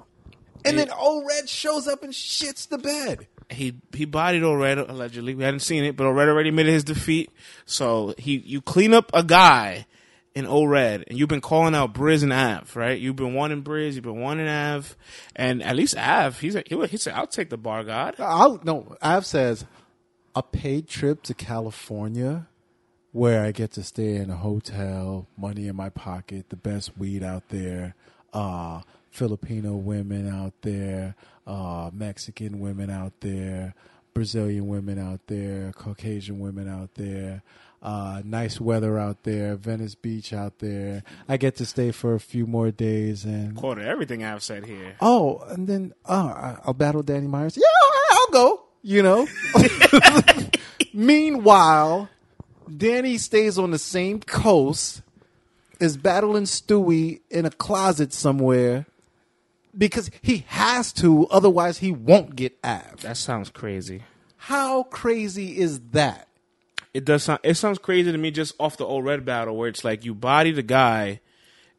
[0.65, 0.85] and Yeah.
[0.85, 3.27] then O Red shows up and shits the bed.
[3.49, 5.33] he he bodied O Red allegedly.
[5.33, 7.31] We hadn't seen it, but O Red already admitted his defeat.
[7.65, 9.85] So he you clean up a guy
[10.35, 12.99] in O'Red, and you've been calling out Briz and Av, right?
[12.99, 14.95] You've been wanting Briz, you've been wanting Av,
[15.35, 18.59] and at least Av, he's a, he, he said, "I'll take the bar god." I'll,
[18.63, 19.65] no, Av says
[20.35, 22.47] a paid trip to California
[23.11, 27.23] where I get to stay in a hotel, money in my pocket, the best weed
[27.23, 27.95] out there,
[28.33, 31.15] uh, Filipino women out there,
[31.47, 33.73] uh, Mexican women out there,
[34.13, 37.41] Brazilian women out there, Caucasian women out there.
[37.81, 41.01] Uh, nice weather out there, Venice Beach out there.
[41.29, 44.95] I get to stay for a few more days and Quarter everything Av said here.
[44.99, 47.55] Oh, and then I- I'll battle Danny Myers.
[47.57, 47.63] Yeah,
[48.11, 48.63] I'll go.
[48.81, 49.27] You know.
[50.93, 52.09] Meanwhile,
[52.75, 55.01] Danny stays on the same coast,
[55.79, 58.85] is battling Stewie in a closet somewhere
[59.77, 63.01] because he has to, otherwise he won't get Av.
[63.01, 64.03] That sounds crazy.
[64.37, 66.27] How crazy is that?
[66.93, 67.39] It does sound.
[67.43, 70.15] It sounds crazy to me just off the old red battle where it's like you
[70.15, 71.19] body the guy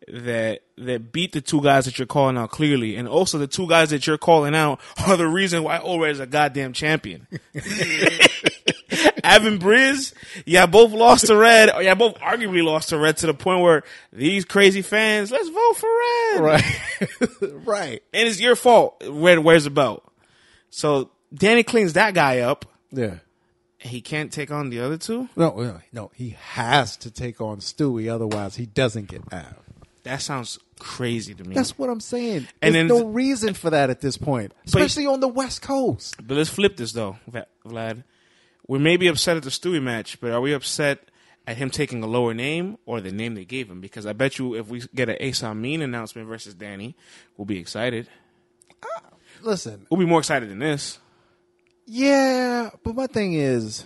[0.08, 3.66] that that beat the two guys that you're calling out clearly, and also the two
[3.68, 7.26] guys that you're calling out are the reason why Ored is a goddamn champion.
[9.34, 10.12] Avin Briz,
[10.46, 13.82] yeah, both lost to Red, yeah, both arguably lost to Red to the point where
[14.12, 16.80] these crazy fans, let's vote for Red, Right.
[17.66, 18.02] right.
[18.12, 19.02] and it's your fault.
[19.08, 20.02] Red wears the belt,
[20.70, 22.64] so Danny cleans that guy up.
[22.90, 23.16] Yeah.
[23.78, 25.28] He can't take on the other two.
[25.36, 26.10] No, no, no.
[26.14, 29.54] He has to take on Stewie, otherwise he doesn't get Av.
[30.02, 31.54] That sounds crazy to me.
[31.54, 32.46] That's what I'm saying.
[32.60, 36.16] And There's then- no reason for that at this point, especially on the West Coast.
[36.26, 37.16] But let's flip this though,
[37.66, 38.02] Vlad.
[38.70, 41.08] We may be upset at the Stewie match, but are we upset
[41.44, 43.80] at him taking a lower name or the name they gave him?
[43.80, 46.94] Because I bet you if we get an Ace Amin announcement versus Danny,
[47.36, 48.06] we'll be excited.
[48.80, 49.00] Uh,
[49.42, 51.00] listen, We'll be more excited than this.
[51.84, 53.84] yeah, but my thing is,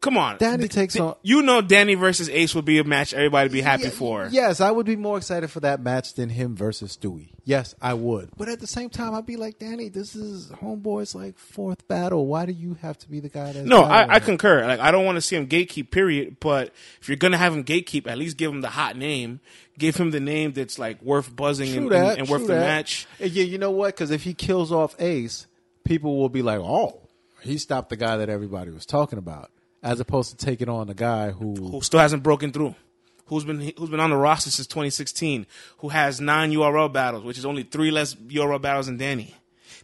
[0.00, 3.46] Come on, Danny takes on- You know, Danny versus Ace would be a match everybody
[3.46, 4.28] would be happy Yeah, for.
[4.30, 7.30] Yes, I would be more excited for that match than him versus Stewie.
[7.44, 8.30] Yes, I would.
[8.36, 12.26] But at the same time, I'd be like, Danny, this is Homeboy's like fourth battle.
[12.26, 14.66] Why do you have to be the guy that's No, I, I concur.
[14.66, 15.90] Like, I don't want to see him gatekeep.
[15.90, 16.36] Period.
[16.38, 19.40] But if you're gonna have him gatekeep, at least give him the hot name.
[19.78, 22.60] Give him the name that's like worth buzzing and, that, and, and worth true the
[22.60, 23.06] match.
[23.18, 23.94] Yeah, you know what?
[23.96, 25.46] Because if he kills off Ace,
[25.84, 27.00] people will be like, "Oh,
[27.42, 29.50] he stopped the guy that everybody was talking about,"
[29.82, 31.54] as opposed to taking on the guy who.
[31.54, 32.74] who still hasn't broken through,
[33.26, 35.46] who's been who's been on the roster since 2016,
[35.78, 39.34] who has nine URL battles, which is only three less URL battles than Danny.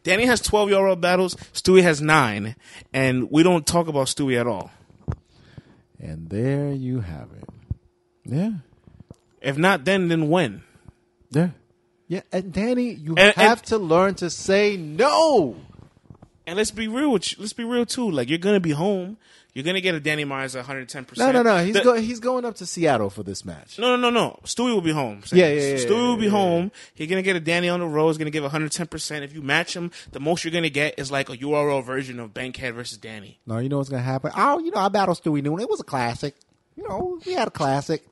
[0.03, 1.35] Danny has 12 URL battles.
[1.55, 2.57] Stewie has nine,
[2.93, 4.71] and we don't talk about Stewie at all.
[5.99, 7.49] And there you have it.
[8.27, 8.51] Yeah,
[9.41, 10.63] If not then, then when?
[11.31, 11.51] yeah,
[12.09, 12.21] yeah.
[12.33, 15.57] And Danny, you And- have and- to learn to say no.
[16.47, 17.11] And let's be real.
[17.13, 18.11] With you, let's be real too.
[18.11, 19.17] Like you're gonna be home.
[19.55, 21.05] You're gonna get a Danny Myers 110.
[21.05, 21.65] percent No, no, no.
[21.65, 23.79] He's The- go, he's going up to Seattle for this match.
[23.79, 24.41] No, no, no, no.
[24.45, 25.23] Stewie will be home.
[25.33, 26.73] Yeah, yeah, yeah, Stewie yeah, will be yeah, home.
[26.95, 28.09] He's gonna get a Danny on the road.
[28.09, 28.89] He's gonna give 110.
[28.89, 32.19] percent If you match him, the most you're gonna get is like a URL version
[32.19, 33.39] of Bankhead versus Danny.
[33.47, 34.33] No, you know what's gonna happen?
[34.37, 35.61] Oh, you know, I battled Stewie Noon.
[35.61, 36.35] It was a classic.
[36.77, 38.05] You know, we had a classic.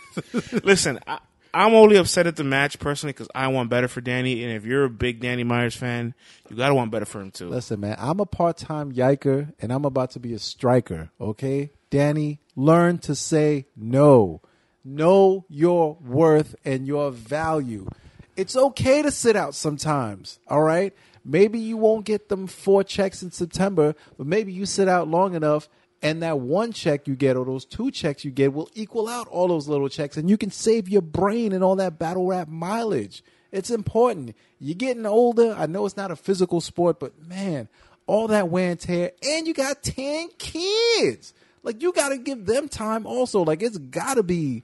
[0.62, 1.18] Listen, I,
[1.56, 4.44] I'm only upset at the match personally because I want better for Danny.
[4.44, 6.12] And if you're a big Danny Myers fan,
[6.50, 7.48] you gotta want better for him too.
[7.48, 11.70] Listen, man, I'm a part time yiker and I'm about to be a striker, okay?
[11.88, 14.42] Danny, learn to say no.
[14.84, 17.88] Know your worth and your value.
[18.36, 20.94] It's okay to sit out sometimes, all right?
[21.24, 25.34] Maybe you won't get them four checks in September, but maybe you sit out long
[25.34, 25.70] enough
[26.06, 29.26] and that one check you get or those two checks you get will equal out
[29.26, 32.46] all those little checks and you can save your brain and all that battle rap
[32.46, 33.24] mileage.
[33.50, 34.36] It's important.
[34.60, 35.54] You're getting older.
[35.58, 37.68] I know it's not a physical sport, but man,
[38.06, 41.34] all that wear and tear, and you got 10 kids.
[41.64, 43.42] Like, you got to give them time also.
[43.42, 44.62] Like, it's got to be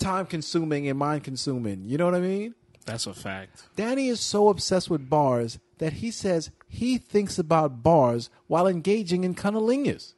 [0.00, 1.84] time consuming and mind consuming.
[1.84, 2.56] You know what I mean?
[2.84, 3.62] That's a fact.
[3.76, 9.22] Danny is so obsessed with bars that he says he thinks about bars while engaging
[9.22, 10.14] in cunnilingus.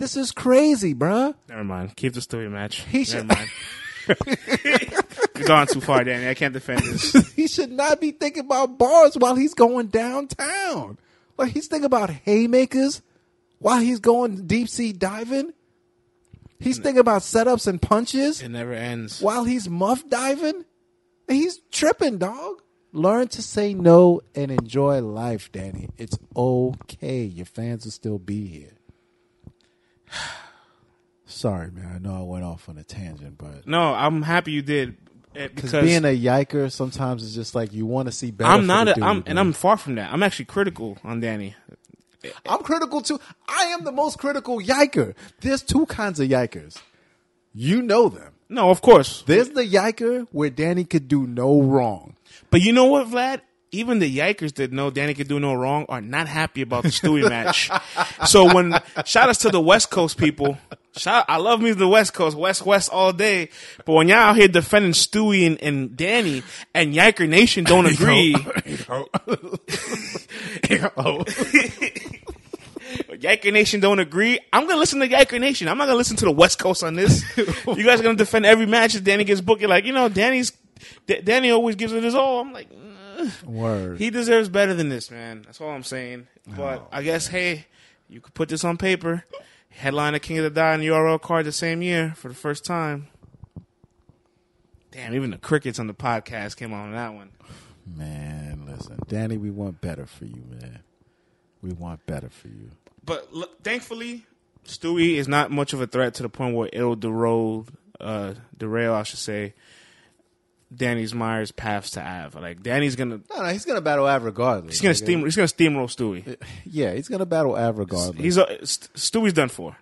[0.00, 1.34] This is crazy, bruh.
[1.48, 1.94] Never mind.
[1.94, 2.80] Keep the Stewie match.
[2.82, 3.50] He Never should- mind.
[5.36, 6.26] You've gone too far, Danny.
[6.28, 7.12] I can't defend this.
[7.36, 10.98] he should not be thinking about bars while he's going downtown.
[11.36, 13.02] Like he's thinking about haymakers
[13.58, 15.52] while he's going deep sea diving.
[16.58, 19.20] He's thinking about setups and punches It never ends.
[19.20, 20.64] while he's muff diving.
[21.28, 22.62] He's tripping, dog.
[22.92, 25.88] Learn to say no and enjoy life, Danny.
[25.96, 27.22] It's okay.
[27.24, 28.72] Your fans will still be here.
[31.26, 31.92] Sorry, man.
[31.94, 34.96] I know I went off on a tangent, but No, I'm happy you did.
[35.36, 38.50] eh, because Because being a yiker sometimes is just like you want to see better.
[38.50, 39.24] I'm not a, dude, I'm, man.
[39.26, 40.12] and I'm far from that.
[40.12, 41.54] I'm actually critical on Danny.
[42.46, 43.18] I'm critical too.
[43.48, 45.14] I am the most critical yiker.
[45.40, 46.78] There's two kinds of yikers.
[47.54, 48.32] You know them.
[48.48, 49.22] No, of course.
[49.26, 52.16] There's the yiker where Danny could do no wrong.
[52.50, 53.40] But you know what, Vlad?
[53.72, 56.88] Even the yikers that know Danny could do no wrong are not happy about the
[56.88, 57.70] Stewie match.
[58.26, 58.72] So when
[59.04, 60.58] shout outs to the West Coast people.
[60.96, 63.50] Shout, I love me the West Coast, West West all day.
[63.84, 66.42] But when y'all out here defending Stewie and, and Danny
[66.74, 68.34] and Yiker Nation don't agree,
[73.20, 75.68] Yiker Nation don't agree, I'm gonna listen to Yiker Nation.
[75.68, 77.22] I'm not gonna listen to the West Coast on this.
[77.36, 79.60] you guys are gonna defend every match that Danny gets booked.
[79.60, 80.52] You're like, you know, Danny's
[81.06, 82.40] D- Danny always gives it his all.
[82.40, 82.96] I'm like, mm.
[83.44, 83.98] Word.
[83.98, 85.42] he deserves better than this, man.
[85.42, 86.26] That's all I'm saying.
[86.46, 87.66] But I guess, hey,
[88.08, 89.24] you could put this on paper.
[89.70, 92.64] Headline of King of the Die and URL card the same year for the first
[92.64, 93.08] time.
[94.90, 97.30] Damn, even the crickets on the podcast came on that one.
[97.86, 100.80] man, listen, Danny, we want better for you, man.
[101.62, 102.70] We want better for you.
[103.04, 104.26] But look, thankfully,
[104.64, 107.66] Stewie is not much of a threat to the point where it'll derail,
[108.00, 109.54] uh, derail, I should say,
[110.74, 112.34] Danny's Myers' paths to Av.
[112.36, 114.74] Like Danny's gonna, No, no, he's gonna battle Av regardless.
[114.74, 116.36] he's gonna Like, steam, he's gonna steamroll Stewie.
[116.64, 118.20] Yeah, he's gonna battle Av regardless.
[118.22, 119.76] He's uh, St- Stewie's done for.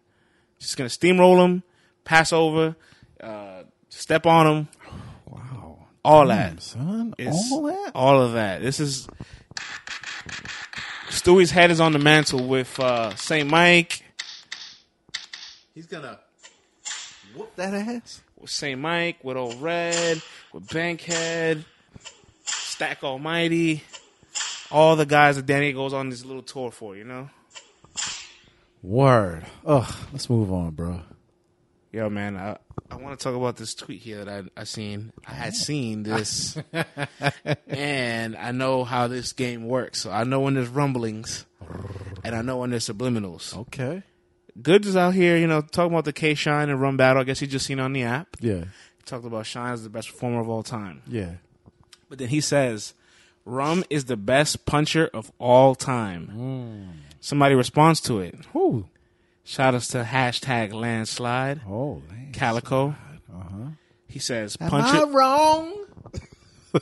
[0.59, 1.63] Just gonna steamroll him,
[2.05, 2.75] pass over,
[3.23, 4.69] uh, step on him,
[5.27, 6.63] wow, all that.
[6.63, 7.93] son, It's- all that.
[7.95, 8.63] all of that.
[8.63, 9.07] This is
[11.11, 14.03] Stewie's head is on the mantle with uh, Saint Mike.
[15.75, 16.19] He's gonna
[17.37, 18.21] Whoop that ass.
[18.41, 18.81] With St.
[18.81, 20.23] Mike, with Old Red,
[20.53, 21.65] with Bankhead,
[22.45, 23.83] Stack Almighty,
[24.71, 27.31] all the guys that Danny goes on this little tour for, you know?
[28.83, 29.45] Word.
[29.67, 29.93] Ugh.
[30.13, 31.01] Let's move on, bro.
[31.91, 32.59] Yo, man, I,
[32.91, 35.13] I want to talk about this tweet here that I, I seen.
[35.27, 36.59] I had seen this,
[37.67, 40.01] and I know how this game works.
[40.01, 41.47] So I know when there's rumblings,
[42.23, 43.57] and I know when there's subliminals.
[43.57, 44.03] Okay.
[44.63, 47.21] Goodz is out here, you know, talking about the K Shine and Rum Battle.
[47.23, 48.37] I guess he just seen on the app.
[48.41, 48.65] Yeah.
[48.97, 51.03] He talked about Shine as the best performer of all time.
[51.07, 51.33] Yeah.
[52.09, 52.95] But then he says,
[53.45, 57.03] Rum is the best puncher of all time.
[57.21, 58.35] Somebody responds to it.
[58.53, 58.87] Who?
[59.45, 61.61] Shout outs to hashtag landslide.
[61.67, 62.33] Oh, man.
[62.33, 62.95] Calico.
[63.33, 63.71] Uh-huh.
[64.07, 65.09] He says, Am punch I it.
[65.09, 65.85] wrong?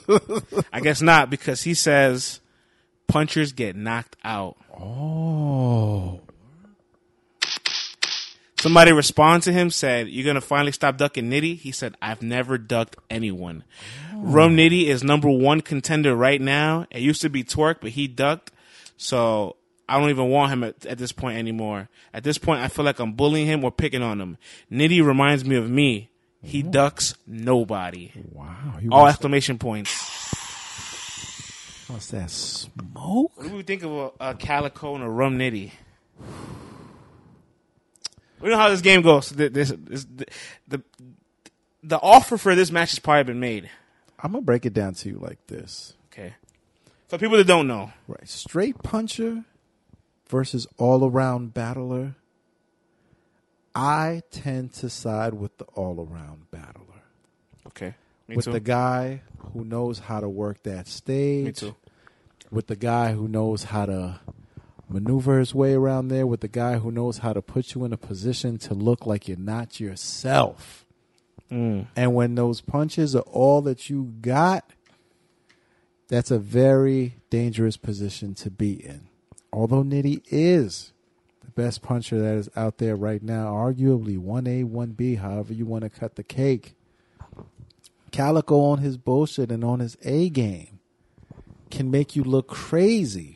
[0.72, 2.40] I guess not because he says
[3.06, 4.56] punchers get knocked out.
[4.76, 6.20] Oh.
[8.58, 11.58] Somebody responded to him, said, You're gonna finally stop ducking Nitty?
[11.58, 13.64] He said, I've never ducked anyone.
[14.14, 14.20] Oh.
[14.22, 16.86] Rum Nitty is number one contender right now.
[16.90, 18.50] It used to be Twerk, but he ducked.
[18.96, 19.56] So
[19.88, 21.88] I don't even want him at, at this point anymore.
[22.14, 24.38] At this point, I feel like I'm bullying him or picking on him.
[24.72, 26.10] Nitty reminds me of me.
[26.42, 28.12] He ducks nobody.
[28.32, 28.78] Wow.
[28.90, 29.90] All exclamation points.
[31.88, 33.32] What's that smoke?
[33.36, 35.72] What do we think of a, a Calico and a Rum Nitty?
[38.40, 39.30] We know how this game goes.
[39.30, 40.06] This, this, this,
[40.68, 40.82] the,
[41.82, 43.70] the offer for this match has probably been made.
[44.18, 45.94] I'm going to break it down to you like this.
[46.12, 46.34] Okay,
[47.08, 48.26] for people that don't know, Right.
[48.28, 49.44] Straight puncher
[50.28, 52.16] versus all around battler.
[53.74, 57.02] I tend to side with the all around battler.
[57.66, 57.94] okay,
[58.26, 58.52] me with too.
[58.52, 59.20] the guy
[59.52, 61.44] who knows how to work that stage.
[61.44, 61.76] me too.
[62.50, 64.20] With the guy who knows how to
[64.88, 66.26] maneuver his way around there.
[66.26, 69.28] With the guy who knows how to put you in a position to look like
[69.28, 70.86] you're not yourself.
[71.50, 71.86] Mm.
[71.94, 74.72] And when those punches are all that you got,
[76.08, 79.08] that's a very dangerous position to be in.
[79.52, 80.92] Although Nitty is
[81.44, 85.84] the best puncher that is out there right now, arguably 1A, 1B, however you want
[85.84, 86.74] to cut the cake.
[88.12, 90.78] Calico on his bullshit and on his A game
[91.70, 93.35] can make you look crazy.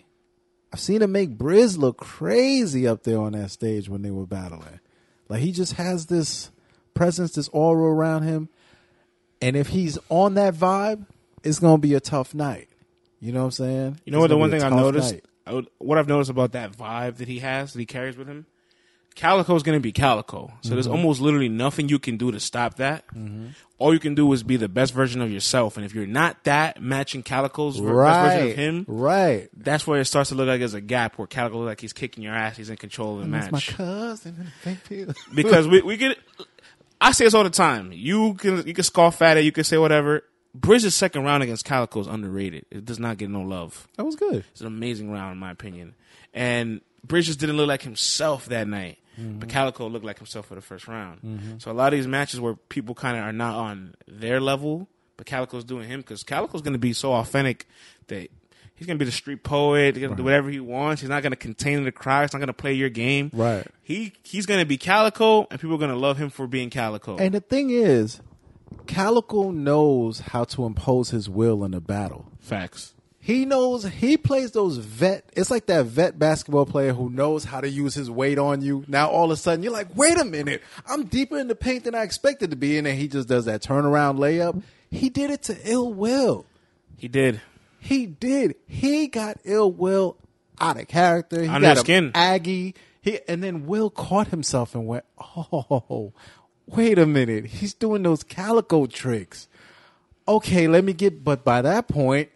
[0.72, 4.26] I've seen him make Briz look crazy up there on that stage when they were
[4.26, 4.80] battling.
[5.28, 6.50] Like he just has this
[6.94, 8.48] presence, this aura around him.
[9.42, 11.06] And if he's on that vibe,
[11.42, 12.68] it's gonna be a tough night.
[13.20, 14.00] You know what I'm saying?
[14.04, 14.28] You know It's what?
[14.28, 15.14] The one thing I've noticed.
[15.46, 18.28] I would, what I've noticed about that vibe that he has, that he carries with
[18.28, 18.46] him,
[19.20, 20.46] Calico is going to be Calico.
[20.46, 20.74] So Mm-hmm.
[20.76, 23.04] there's almost literally nothing you can do to stop that.
[23.78, 25.76] All you can do is be the best version of yourself.
[25.76, 28.50] And if you're not that, matching Calico's ver- best version Right.
[28.50, 29.48] of him, Right.
[29.56, 31.92] that's where it starts to look like there's a gap where Calico looks like he's
[31.92, 32.56] kicking your ass.
[32.56, 33.74] He's in control of the That's my match.
[33.76, 34.52] cousin.
[34.62, 35.14] Thank you.
[35.34, 36.16] because we, we get
[37.00, 37.92] I say this all the time.
[37.92, 40.24] You can you can scoff at it, you can say whatever.
[40.54, 42.66] Bridges' second round against Calico is underrated.
[42.70, 43.86] It does not get no love.
[43.96, 44.44] That was good.
[44.50, 45.94] It's an amazing round in my opinion.
[46.34, 48.98] And Bridges didn't look like himself that night.
[49.16, 49.50] But mm-hmm.
[49.50, 51.20] Calico looked like himself for the first round.
[51.20, 51.58] Mm-hmm.
[51.58, 54.88] So a lot of these matches where people kind of are not on their level,
[55.16, 57.68] but Calico's doing him because Calico's going to be so authentic
[58.06, 58.30] that
[58.74, 59.94] he's going to be the street poet.
[59.94, 61.02] He's going to do whatever he wants.
[61.02, 62.22] He's not going to contain the crowd.
[62.22, 63.30] He's not going to play your game.
[63.34, 63.66] Right.
[63.82, 66.70] He he's going to be Calico, and people are going to love him for being
[66.70, 67.18] Calico.
[67.18, 68.22] And the thing is,
[68.86, 72.32] Calico knows how to impose his will in a battle.
[72.38, 72.94] Facts.
[73.22, 75.28] He knows he plays those vet.
[75.34, 78.84] It's like that vet basketball player who knows how to use his weight on you.
[78.88, 81.84] Now all of a sudden you're like, wait a minute, I'm deeper in the paint
[81.84, 84.62] than I expected to be, and then he just does that turnaround layup.
[84.90, 86.46] He did it to ill will.
[86.96, 87.40] He did.
[87.78, 88.54] He did.
[88.66, 90.16] He got ill will
[90.60, 91.42] out of character.
[91.42, 92.12] He Under got his skin.
[92.14, 92.74] Aggie.
[93.02, 96.12] He and then Will caught himself and went, "Oh,
[96.66, 97.46] wait a minute.
[97.46, 99.48] He's doing those calico tricks."
[100.28, 101.24] Okay, let me get.
[101.24, 102.28] But by that point,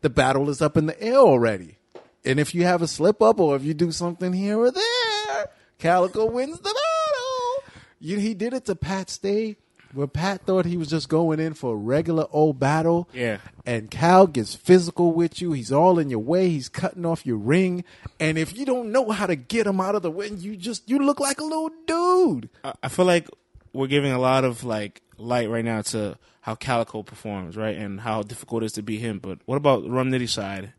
[0.00, 1.76] the battle is up in the air already.
[2.24, 5.50] And if you have a slip up or if you do something here or there,
[5.78, 7.72] Calico wins the battle.
[7.98, 9.56] You, he did it to Pat Stay
[9.92, 13.08] where Pat thought he was just going in for a regular old battle.
[13.12, 13.38] Yeah.
[13.66, 15.50] And Cal gets physical with you.
[15.52, 16.48] He's all in your way.
[16.48, 17.82] He's cutting off your ring.
[18.20, 20.88] And if you don't know how to get him out of the way, you just
[20.88, 22.48] you look like a little dude.
[22.62, 23.28] I- I feel like
[23.72, 28.00] we're giving a lot of like light right now to how Calico performs, right, and
[28.00, 29.18] how difficult it is to beat him.
[29.18, 30.72] But what about Rum Nitty side?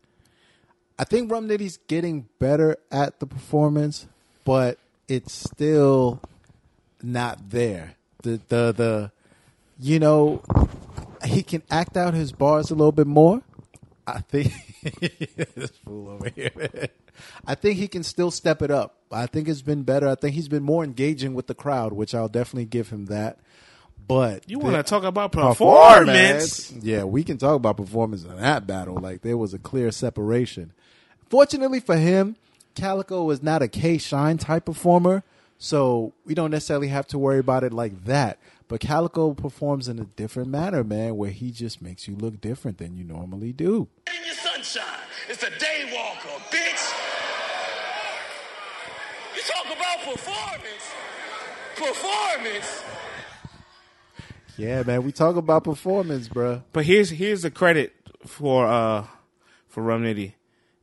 [0.98, 4.06] I think Rum Nitty's getting better at the performance,
[4.44, 6.20] but it's still
[7.02, 7.94] not there.
[8.22, 9.12] The the the
[9.78, 10.42] you know
[11.24, 13.42] he can act out his bars a little bit more.
[14.06, 14.52] I think
[15.00, 16.50] this fool over here.
[17.46, 20.08] I think he can still step it up I think it's been better.
[20.08, 23.38] I think he's been more engaging with the crowd, which I'll definitely give him that.
[24.08, 25.58] But You want to talk about performance.
[26.68, 26.72] performance?
[26.84, 28.96] Yeah, we can talk about performance in that battle.
[28.98, 30.72] Like there was a clear separation.
[31.30, 32.36] Fortunately for him,
[32.74, 35.22] Calico is not a K Shine type performer,
[35.58, 38.38] so we don't necessarily have to worry about it like that.
[38.68, 42.78] But Calico performs in a different manner, man, where he just makes you look different
[42.78, 43.88] than you normally do.
[44.06, 44.84] in your sunshine.
[45.28, 46.92] It's a day walker, bitch.
[49.36, 50.84] You talk about performance.
[51.76, 52.82] Performance.
[54.56, 56.62] Yeah, man, we talk about performance, bruh.
[56.72, 57.92] But here's here's the credit
[58.26, 59.06] for uh
[59.68, 60.34] for Rum Nitty.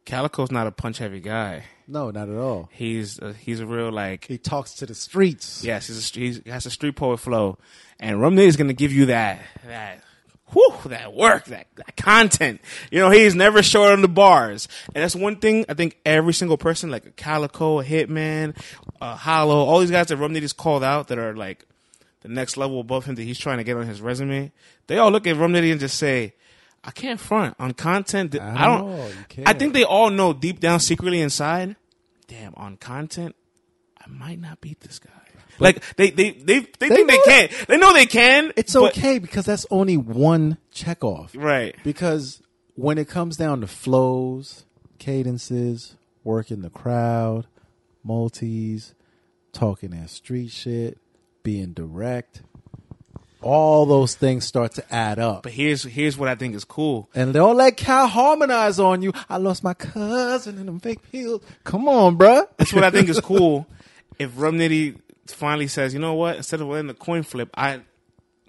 [0.06, 1.66] Calico's not a punch heavy guy.
[1.88, 2.70] No, not at all.
[2.72, 5.64] He's uh, he's a real like He talks to the streets.
[5.64, 7.58] yes he's a, he's, he has a street poet flow,
[8.00, 10.04] and Rum Nitty's gonna give you that that.
[10.52, 12.60] Whew, that work, that, that content.
[12.90, 14.68] You know, he's never short on the bars.
[14.96, 18.58] And that's one thing I think every single person, like a Calico, a Hitman,
[19.00, 21.68] a Hollow, all these guys that Rum Nitty's called out that are like
[22.22, 24.52] the next level above him that he's trying to get on his resume,
[24.88, 26.34] they all look at Rum Nitty and just say,
[26.84, 28.32] I can't front on content.
[28.32, 28.88] that- I don't.
[28.90, 29.10] know,
[29.46, 31.76] I think they all know deep down, secretly inside,
[32.28, 33.36] damn, on content,
[34.00, 35.10] I might not beat this guy.
[35.60, 37.50] like they, they, they, they, think they can.
[37.68, 38.54] They know they can.
[38.56, 41.34] It's but- okay because that's only one check off.
[41.36, 41.76] right?
[41.84, 42.42] Because
[42.76, 44.66] when it comes down to flows,
[45.00, 47.46] cadences, working the crowd,
[48.04, 48.94] multis,
[49.52, 50.98] talking that street shit,
[51.44, 52.42] being direct,
[53.42, 55.44] all those things start to add up.
[55.44, 57.10] But here's here's what I think is cool.
[57.16, 59.14] And don't let Cal harmonize on you.
[59.30, 61.42] I lost my cousin in them fake pills.
[61.64, 62.48] Come on, bruh.
[62.58, 63.68] That's what I think is cool.
[64.20, 67.80] If Rum Nitty finally says, you know what, instead of letting the coin flip, I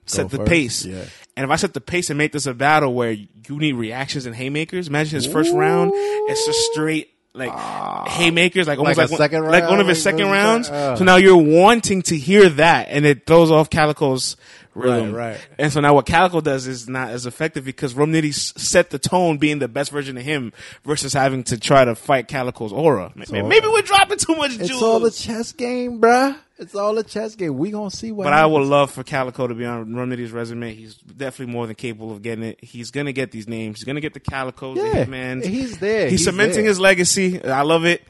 [0.04, 0.84] set the first, pace.
[0.84, 1.04] yeah.
[1.36, 4.26] And if I set the pace and make this a battle where you need reactions
[4.26, 9.10] and haymakers, imagine his first round, it's just straight like ah, haymakers, like almost Like
[9.10, 10.68] like, one, like one of his like second rounds.
[10.68, 10.92] that?
[10.92, 10.96] Oh.
[10.96, 14.36] So now you're wanting to hear that, and it throws off Calico's
[14.74, 15.12] rhythm.
[15.12, 15.48] Right, right.
[15.58, 18.98] And so now what Calico does is not as effective because Rum Nitty set the
[18.98, 20.52] tone, being the best version of him,
[20.84, 23.12] versus having to try to fight Calico's aura.
[23.14, 24.82] Maybe, maybe we're dropping too much It's jewels.
[24.82, 26.36] all a chess game, bruh.
[26.60, 27.56] It's all a chess game.
[27.56, 30.30] We gonna see what But I would love for Calico to be on Rum Nitty's
[30.30, 30.74] resume.
[30.74, 32.62] He's definitely more than capable of getting it.
[32.62, 33.78] He's gonna get these names.
[33.78, 35.44] He's gonna get the Calicos, Yeah, the Hitmans.
[35.46, 36.02] he's there.
[36.04, 36.64] He's, He's cementing there.
[36.66, 37.42] his legacy.
[37.42, 38.02] I love it.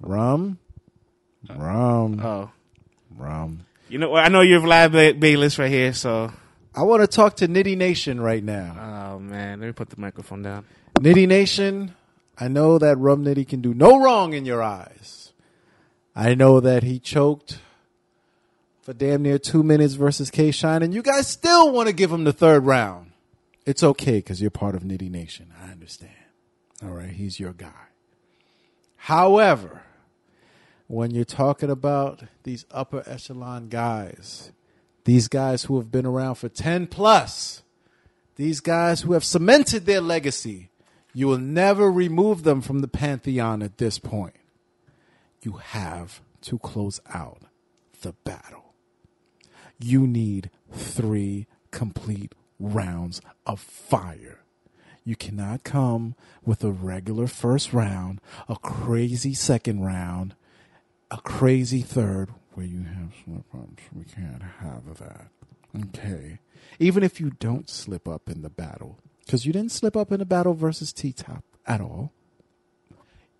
[0.00, 0.58] Rum,
[1.54, 2.50] rum, Oh,
[3.16, 3.64] rum.
[3.88, 5.92] you know, I know you're Vlad Ba- Bayless right here.
[5.92, 6.30] So,
[6.74, 9.14] I want to talk to Nitty Nation right now.
[9.16, 10.66] oh man, let me put the microphone down.
[11.00, 11.94] Nitty Nation,
[12.38, 15.32] I know that Rum Nitty can do no wrong in your eyes.
[16.14, 17.58] I know that he choked
[18.86, 22.12] for damn near two minutes versus K Shine, and you guys still want to give
[22.12, 23.10] him the third round.
[23.66, 25.52] It's okay because you're part of Nitty Nation.
[25.60, 26.12] I understand.
[26.84, 27.88] All right, he's your guy.
[28.94, 29.82] However,
[30.86, 34.52] when you're talking about these upper echelon guys,
[35.02, 37.64] these guys who have been around for 10 plus,
[38.36, 40.70] these guys who have cemented their legacy,
[41.12, 44.36] you will never remove them from the pantheon at this point.
[45.42, 47.42] You have to close out
[48.02, 48.65] the battle.
[49.78, 54.40] You need three complete rounds of fire.
[55.04, 56.14] You cannot come
[56.44, 60.34] with a regular first round, a crazy second round,
[61.10, 63.82] a crazy third where you have slip ups.
[63.92, 65.28] We can't have that.
[65.88, 66.38] Okay.
[66.78, 70.18] Even if you don't slip up in the battle, because you didn't slip up in
[70.18, 72.12] the battle versus T Top at all,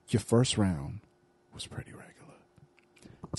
[0.09, 1.01] your first round
[1.53, 2.34] was pretty regular.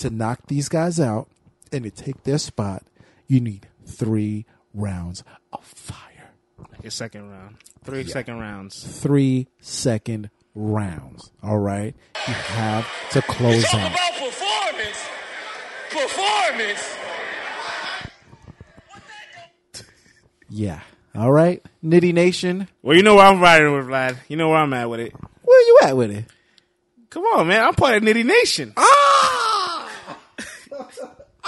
[0.00, 1.28] To knock these guys out
[1.72, 2.82] and to take their spot,
[3.26, 6.30] you need three rounds of fire.
[6.72, 9.00] Like a second round, three second rounds.
[9.00, 11.30] Three second rounds.
[11.42, 11.94] All right?
[12.26, 13.92] You have to You close talk out.
[13.92, 15.08] about performance.
[15.90, 16.96] Performance.
[20.50, 20.80] Yeah.
[21.14, 21.62] All right?
[21.84, 24.16] Nitty Nation, Well, you know where I'm riding with Vlad.
[24.28, 25.14] You know where I'm at with it.
[25.42, 26.24] where you at with it?
[27.10, 27.62] Come on, man.
[27.64, 28.72] I'm part of Nitty Nation.
[28.76, 29.37] Ah!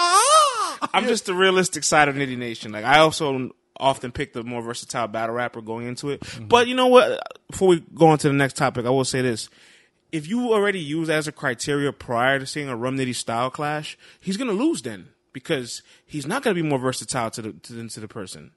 [0.00, 0.90] Ah!
[0.94, 2.72] I'm just the realistic side of Nitty Nation.
[2.72, 6.22] Like I also often pick the more versatile battle rapper going into it.
[6.40, 7.20] But you know what?
[7.50, 9.48] Before we go on to the next topic, I will say this.
[10.12, 13.96] If you already use as a criteria prior to seeing a Rum Nitty style clash,
[14.20, 18.00] he's gonna lose then because he's not gonna be more versatile to the to to
[18.00, 18.50] the person.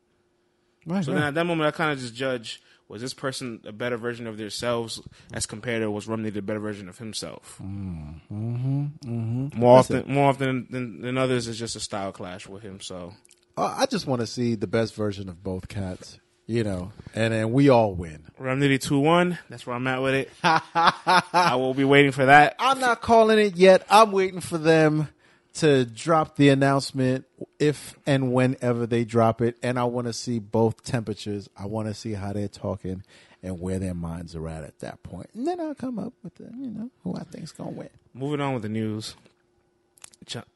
[0.85, 1.19] Right, So right.
[1.19, 4.27] then at that moment, I kind of just judge: was this person a better version
[4.27, 5.01] of themselves
[5.33, 7.59] as compared to was Rum the better version of himself?
[7.61, 12.79] Mm-hmm, More often, more often than, than others, it's just a style clash with him.
[12.81, 13.13] So
[13.57, 16.19] Uh, I just want to see the best version of both cats.
[16.45, 18.25] You know, and then we all win.
[18.37, 19.39] Rum Nitty two one.
[19.49, 20.29] That's where I'm at with it.
[20.43, 22.55] I will be waiting for that.
[22.59, 23.85] I'm not calling it yet.
[23.89, 25.07] I'm waiting for them
[25.55, 27.25] to drop the announcement
[27.59, 29.57] if and whenever they drop it.
[29.61, 31.49] And I want to see both temperatures.
[31.57, 33.03] I want to see how they're talking
[33.43, 35.29] and where their minds are at at that point.
[35.35, 37.89] And then I'll come up with the, you know, who I think's going to win.
[38.13, 39.15] Moving on with the news.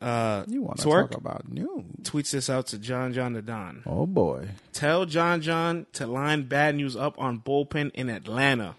[0.01, 1.83] Uh, You want to talk about news?
[2.03, 3.83] tweets this out to John John Da Don.
[3.85, 4.47] Oh, boy.
[4.71, 8.75] Tell John John to line bad news up on bullpen in Atlanta.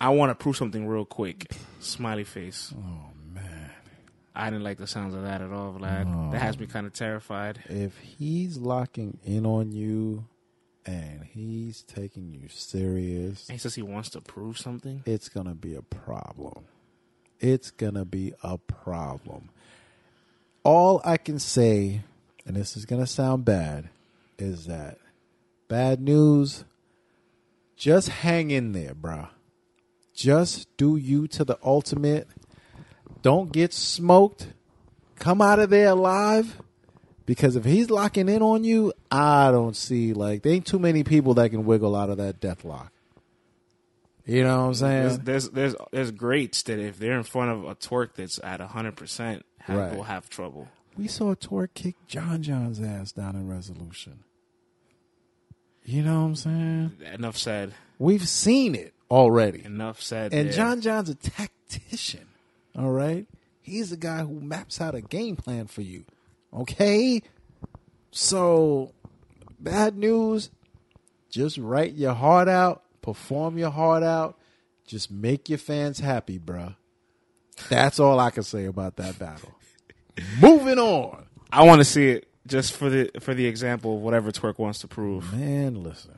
[0.00, 1.50] I want to prove something real quick.
[1.80, 2.72] Smiley face.
[2.78, 3.07] Oh.
[4.38, 6.30] I didn't like the sounds of that at all, Vlad.
[6.32, 7.58] That has me kind of terrified.
[7.68, 10.26] If he's locking in on you
[10.86, 15.02] and he's taking you serious, And he says he wants to prove something.
[15.04, 16.64] it's going to be a problem.
[17.40, 19.50] It's going to be a problem.
[20.62, 22.02] All I can say,
[22.46, 23.88] and this is going to sound bad,
[24.38, 24.98] is that
[25.66, 26.64] bad news,
[27.76, 29.28] just hang in there, bruh.
[30.14, 32.28] Just do you to the ultimate.
[33.22, 34.48] Don't get smoked.
[35.16, 36.60] Come out of there alive.
[37.26, 41.04] Because if he's locking in on you, I don't see like there ain't too many
[41.04, 42.90] people that can wiggle out of that death lock.
[44.24, 45.20] You know what I'm saying?
[45.24, 48.96] there's there's there's greats that if they're in front of a torque that's at hundred
[48.96, 49.94] percent, Right.
[49.94, 50.68] will have trouble.
[50.96, 54.20] We saw Torque kick John John's ass down in resolution.
[55.84, 56.92] You know what I'm saying?
[57.14, 57.72] Enough said.
[57.98, 59.64] We've seen it already.
[59.64, 60.32] Enough said.
[60.32, 60.52] And there.
[60.54, 62.26] John John's a tactician.
[62.78, 63.26] All right?
[63.60, 66.04] He's the guy who maps out a game plan for you.
[66.54, 67.22] Okay?
[68.12, 68.92] So,
[69.58, 70.50] bad news.
[71.30, 74.38] Just write your heart out, perform your heart out,
[74.86, 76.76] just make your fans happy, bruh.
[77.68, 79.52] That's all I can say about that battle.
[80.40, 81.26] Moving on.
[81.52, 84.78] I want to see it just for the for the example of whatever twerk wants
[84.80, 85.34] to prove.
[85.34, 86.17] Man, listen.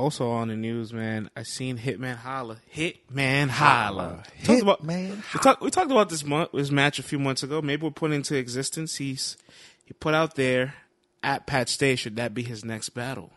[0.00, 2.56] Also on the news, man, I seen Hitman Holla.
[2.74, 4.22] Hitman Holla.
[4.40, 7.18] We talked about- Hitman we, talked, we talked about this month, this match a few
[7.18, 7.60] months ago.
[7.60, 8.96] Maybe we'll put into existence.
[8.96, 9.36] He's
[9.84, 10.72] he put out there
[11.22, 11.96] at Pat Stay.
[11.96, 13.30] Should that be his next battle?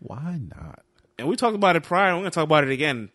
[0.00, 0.82] Why not?
[1.20, 2.14] And we talked about it prior.
[2.14, 3.10] We're gonna talk about it again.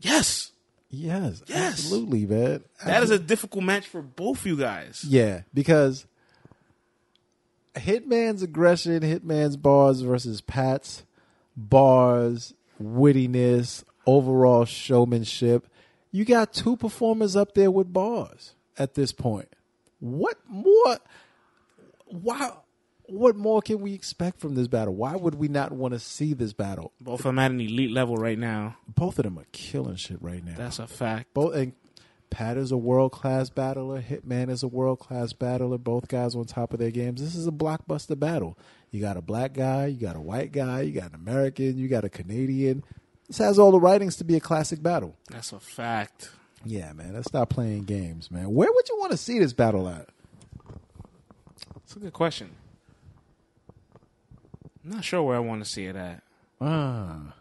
[0.00, 0.48] Yes,
[0.88, 1.72] Yes, Yes.
[1.72, 2.64] absolutely, man.
[2.86, 5.04] that is a difficult match for both you guys.
[5.06, 6.06] Yeah, because
[7.74, 11.02] Hitman's aggression, Hitman's bars versus Pat's
[11.56, 15.66] bars, wittiness, overall showmanship.
[16.10, 19.48] You got two performers up there with bars at this point.
[20.00, 20.98] What more?
[22.06, 22.50] Why?
[23.06, 24.94] What more can we expect from this battle?
[24.94, 26.92] Why would we not want to see this battle?
[27.00, 28.76] Both of them at an elite level right now.
[28.88, 30.54] Both of them are killing shit right now.
[30.56, 31.34] That's a fact.
[31.34, 31.72] both and
[32.32, 34.00] Pat is a world class battler.
[34.00, 35.76] Hitman is a world class battler.
[35.76, 37.20] Both guys on top of their games.
[37.20, 38.58] This is a blockbuster battle.
[38.90, 41.88] You got a black guy, you got a white guy, you got an American, you
[41.88, 42.84] got a Canadian.
[43.28, 45.14] This has all the writings to be a classic battle.
[45.30, 46.30] That's a fact.
[46.64, 47.12] Yeah, man.
[47.12, 48.50] Let's stop playing games, man.
[48.52, 50.08] Where would you want to see this battle at?
[51.74, 52.50] That's a good question.
[54.82, 56.22] I'm not sure where I want to see it at.
[56.62, 57.34] Ah,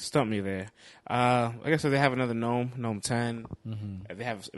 [0.00, 0.68] Stump me there.
[1.08, 4.16] Uh, I guess if they have another NOME, NOME 10, Mm-hmm.
[4.16, 4.48] they have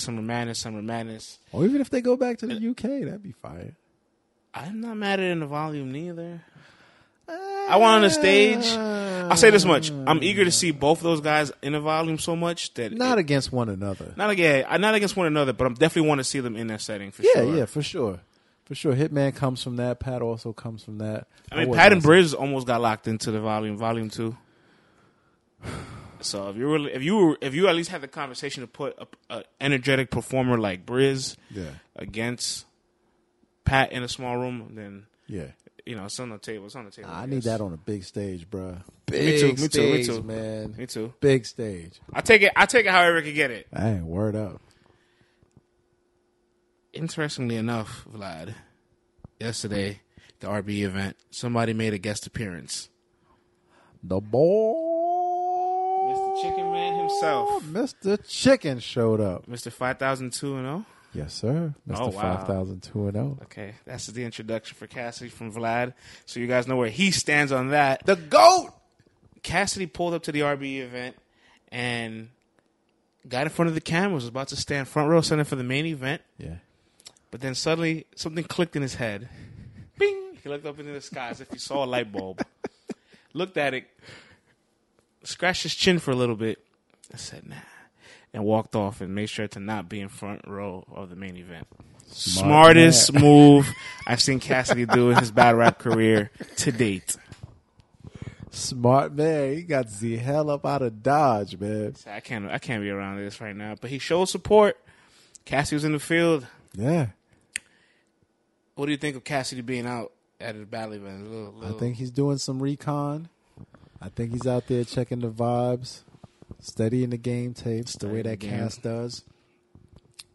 [0.00, 3.32] Summer Madness, Summer Madness, or even if they go back to the UK, that'd be
[3.32, 3.74] fire.
[4.54, 6.42] I'm not mad at in the volume neither.
[7.28, 8.66] I want on the stage.
[8.72, 12.18] I'll say this much: I'm eager to see both of those guys in the volume
[12.18, 14.12] so much that Not it- against one another.
[14.16, 16.80] not again, not against one another, but I'm definitely want to see them in that
[16.80, 17.56] setting for Yeah, sure.
[17.56, 18.20] yeah, for sure.
[18.64, 18.94] For sure.
[18.94, 20.00] Hitman comes from that.
[20.00, 21.26] Pat also comes from that.
[21.50, 24.36] I mean, would Pat and Briz almost got locked into the volume, volume two.
[26.20, 28.66] So if you were, if you were, if you at least had the conversation to
[28.68, 29.06] put a,
[29.38, 31.70] a energetic performer like Briz Yeah.
[31.96, 32.64] against
[33.64, 35.48] Pat in a small room, then Yeah.
[35.84, 36.66] you know it's on the table.
[36.66, 37.10] It's on the table.
[37.10, 38.76] I I need that on a big stage, bruh.
[39.10, 40.22] Me Big too, me too, me stage, too.
[40.22, 40.74] man.
[40.78, 41.12] Me too.
[41.20, 42.00] Big stage.
[42.12, 42.52] I take it.
[42.54, 43.66] I take it however I can get it.
[43.76, 44.60] Hey, word up.
[46.92, 48.54] Interestingly enough, Vlad,
[49.40, 50.00] yesterday
[50.40, 52.90] the RB event, somebody made a guest appearance.
[54.02, 54.60] The boy, Mr.
[54.62, 54.91] Chicken Man
[57.12, 58.18] himself, oh, Mr.
[58.28, 59.46] Chicken showed up.
[59.46, 59.70] Mr.
[59.72, 60.70] Five Thousand Two and oh?
[60.70, 60.86] Zero.
[61.14, 61.74] Yes, sir.
[61.88, 61.98] Mr.
[62.00, 62.36] Oh, wow.
[62.46, 63.20] 5002 and oh.
[63.20, 63.38] 0.
[63.42, 65.92] Okay, that's the introduction for Cassidy from Vlad,
[66.24, 68.04] so you guys know where he stands on that.
[68.06, 68.70] The GOAT!
[69.42, 71.16] Cassidy pulled up to the RBE event
[71.70, 72.28] and
[73.28, 75.64] got in front of the cameras, was about to stand front row center for the
[75.64, 76.56] main event, Yeah.
[77.30, 79.28] but then suddenly something clicked in his head.
[79.98, 80.38] Bing!
[80.42, 82.42] He looked up into the sky as if he saw a light bulb.
[83.34, 83.84] Looked at it,
[85.24, 86.58] scratched his chin for a little bit.
[87.12, 87.56] I said, nah.
[88.34, 91.36] And walked off and made sure to not be in front row of the main
[91.36, 91.66] event.
[92.06, 93.68] Smart Smartest move
[94.06, 97.16] I've seen Cassidy do in his battle rap career to date.
[98.50, 99.54] Smart man.
[99.54, 101.94] He got the hell up out of Dodge, man.
[102.06, 103.76] I can't I can't be around this right now.
[103.80, 104.78] But he showed support.
[105.46, 106.46] Cassidy was in the field.
[106.74, 107.08] Yeah.
[108.74, 111.26] What do you think of Cassidy being out at the battle event?
[111.26, 113.28] A little- I think he's doing some recon.
[114.00, 116.00] I think he's out there checking the vibes,
[116.62, 119.24] studying the game tapes the way that Cass does.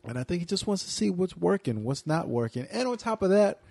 [0.04, 2.68] And I think he just wants to see what's working, what's not working.
[2.72, 3.62] And on top of that,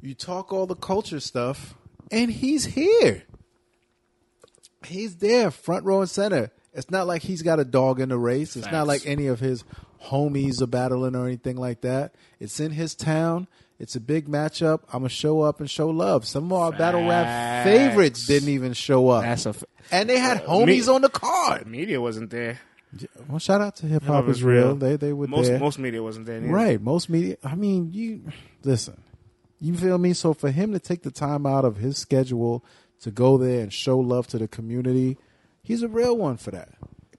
[0.00, 1.74] you talk all the culture stuff,
[2.10, 3.22] and he's here.
[4.84, 6.50] He's there, front row and center.
[6.74, 8.56] It's not like he's got a dog in the race.
[8.56, 9.64] It's not like any of his
[10.04, 12.14] homies are battling or anything like that.
[12.38, 13.48] It's in his town.
[13.78, 14.80] It's a big matchup.
[14.92, 16.26] I'm gonna show up and show love.
[16.26, 20.18] Some of our battle rap favorites didn't even show up, that's a f- and they
[20.18, 21.66] had Uh, homies me- on the card.
[21.66, 22.58] media wasn't there.
[23.28, 24.74] Well, shout out to Hip Hip-hop is real.
[24.76, 25.58] They they were most there.
[25.58, 26.40] most media wasn't there.
[26.40, 26.52] neither.
[26.54, 26.80] Right.
[26.80, 27.36] Most media.
[27.44, 28.22] I mean, you
[28.64, 28.96] listen.
[29.60, 30.12] You feel me?
[30.14, 32.64] So for him to take the time out of his schedule
[33.00, 35.18] to go there and show love to the community,
[35.62, 36.70] he's a real one for that.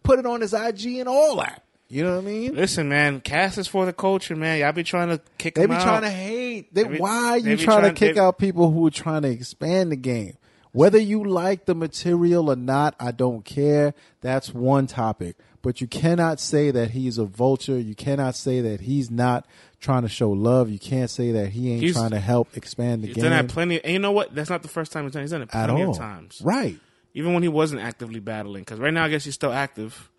[0.03, 1.63] Put it on his IG and all that.
[1.89, 2.55] You know what I mean?
[2.55, 4.59] Listen, man, Cass is for the culture, man.
[4.59, 5.61] Y'all be trying to kick out.
[5.61, 5.83] They be out.
[5.83, 6.73] trying to hate.
[6.73, 9.21] They, be- why are you be trying to kick they- out people who are trying
[9.21, 10.37] to expand the game?
[10.73, 13.93] Whether you like the material or not, I don't care.
[14.21, 15.37] That's one topic.
[15.63, 17.79] But you cannot say that he's a vulture.
[17.79, 19.45] You cannot say that he's not
[19.79, 20.69] trying to show love.
[20.69, 23.31] You can't say that he ain't He's- trying to help expand the He's game done
[23.47, 23.81] that plenty.
[23.83, 24.35] And you know what?
[24.35, 25.21] That's not the first time he's done.
[25.21, 25.23] it.
[25.23, 25.91] He's done it at plenty all.
[25.91, 26.41] of times.
[26.43, 26.77] Right?
[27.13, 30.11] Even when he wasn't actively battling, because right now I guess he's still active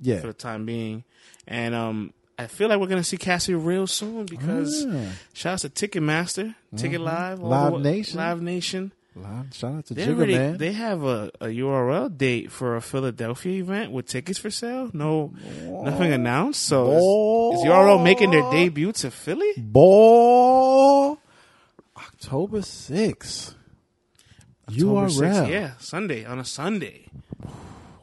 [0.00, 0.20] Yeah.
[0.20, 1.04] for the time being.
[1.46, 4.86] And um, I feel like we're gonna see Cassie real soon because
[5.32, 7.46] shout out to Ticketmaster, Ticket Live, Mm-hmm.
[7.48, 8.16] Live the Nation.
[8.18, 8.92] Live Nation.
[9.16, 10.58] Live- Shout out to They already Man.
[10.58, 14.90] they have a, a URL date for a Philadelphia event with tickets for sale.
[14.92, 15.32] No,
[15.66, 16.62] nothing announced.
[16.62, 16.92] So
[17.54, 19.50] is, is URL making their debut to Philly?
[19.56, 21.16] Boy,
[21.96, 23.54] October 6th.
[24.68, 25.20] October URL.
[25.20, 27.06] 6th, yeah, Sunday on a Sunday.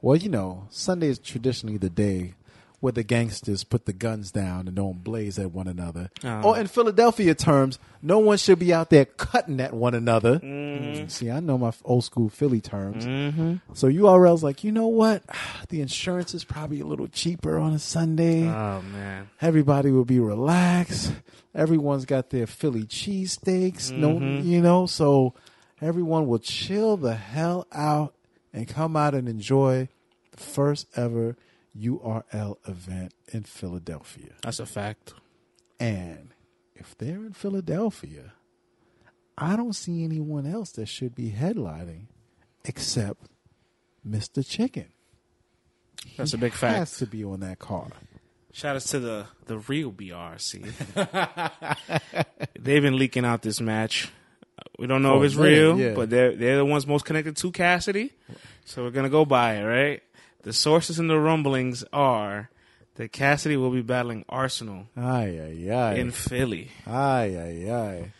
[0.06, 2.36] Well, you know, Sunday is traditionally the day
[2.80, 6.12] where the gangsters put the guns down and don't blaze at one another.
[6.24, 6.41] Oh.
[6.43, 10.38] Or in Philadelphia terms, no one should be out there cutting at one another.
[10.38, 11.06] Mm-hmm.
[11.06, 13.03] Mm, See, I know my old school Philly terms.
[13.74, 15.24] So URL's like, you know what?
[15.70, 18.47] The insurance is probably a little cheaper on a Sunday.
[18.47, 21.12] Oh man, Everybody will be relaxed.
[21.56, 23.91] Everyone's got their Philly cheesesteaks.
[23.91, 24.47] Mm-hmm.
[24.47, 25.34] you know, so
[25.82, 28.14] everyone will chill the hell out
[28.53, 29.89] and come out and enjoy
[30.39, 31.36] first ever
[31.77, 34.31] URL event in Philadelphia.
[34.41, 35.13] that's a fact.
[35.79, 36.29] And
[36.75, 38.33] if they're in Philadelphia,
[39.38, 42.07] I don't see anyone else that should be headlining
[42.63, 43.27] except
[44.07, 44.47] Mr.
[44.47, 44.88] Chicken.
[46.17, 46.77] That's He a big fact.
[46.77, 47.91] Has to be on that card.
[48.53, 50.63] Shout out to the the real BRC.
[52.59, 54.09] They've been leaking out this match.
[54.79, 55.93] We don't know Oh, if it's man, real, yeah.
[55.93, 58.13] but they're they're the ones most connected to Cassidy.
[58.63, 60.03] So we're gonna go by it, right?
[60.45, 62.51] The sources and the rumblings are
[62.97, 65.95] that Cassidy will be battling Arsonal Ay, ay, ay.
[65.95, 66.69] in Philly.
[66.85, 68.11] Ay, ay, ay.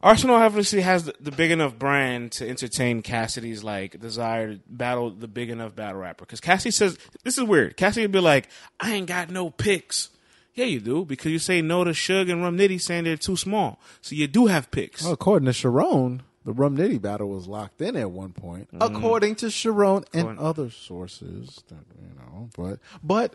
[0.00, 5.10] Arsonal obviously has the, the big enough brand to entertain Cassidy's like desire to battle
[5.10, 6.24] the big enough battle rapper.
[6.24, 7.76] Because Cassidy says this is weird.
[7.76, 8.48] Cassidy would be like,
[8.78, 10.10] "I ain't got no picks."
[10.54, 13.36] Yeah, you do because you say no to Suge and Rum Nitty saying they're too
[13.36, 13.80] small.
[14.00, 15.02] So you do have picks.
[15.02, 18.72] Well, according to Sharon, the Rum Nitty battle was locked in at one point.
[18.72, 18.96] Mm-hmm.
[18.96, 23.34] According to Sharon and According- other sources, that, you know, but but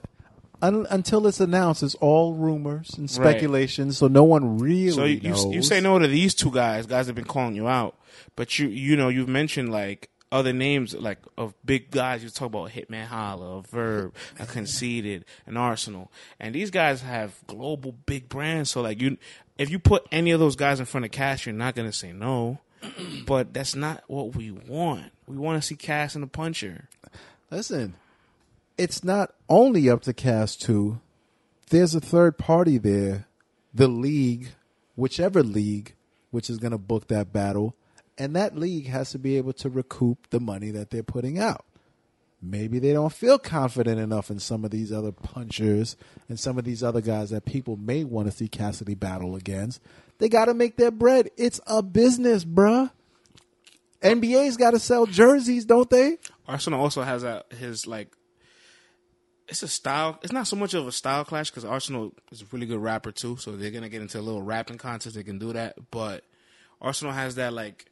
[0.62, 3.70] un, until it's announced, it's all rumors and Right.
[3.70, 5.46] So no one really So you, you knows.
[5.54, 6.86] you say no to these two guys.
[6.88, 7.96] Guys have been calling you out,
[8.36, 12.24] but you you know you've mentioned like other names like of big guys.
[12.24, 16.08] You talk about Hitman Holla, a Verb, a Conceited, an Arsonal,
[16.40, 18.70] and these guys have global big brands.
[18.72, 19.18] So like you,
[19.58, 22.14] if you put any of those guys in front of Cash, you're not gonna say
[22.14, 22.60] no.
[23.26, 25.12] but that's not what we want.
[25.28, 26.90] We want to see Cass and the Puncher.
[27.50, 27.96] Listen,
[28.78, 31.00] it's not only up to Cass 2.
[31.70, 33.28] There's a third party there,
[33.74, 34.50] the league,
[34.96, 35.96] whichever league,
[36.32, 37.76] which is going to book that battle.
[38.18, 41.66] And that league has to be able to recoup the money that they're putting out.
[42.42, 45.96] Maybe they don't feel confident enough in some of these other punchers
[46.28, 49.80] and some of these other guys that people may want to see Cassidy battle against.
[50.22, 51.32] They got to make their bread.
[51.36, 52.92] It's a business, bruh.
[54.04, 56.20] NBA's got to sell jerseys, don't they?
[56.48, 58.16] Arsonal also has a his like.
[59.48, 60.20] It's a style.
[60.22, 63.12] It's not so much of a style clash because Arsonal is a really good rapper
[63.12, 65.16] too, so they're gonna get into a little rapping contest.
[65.16, 66.24] They can do that, but
[66.80, 67.91] Arsonal has that like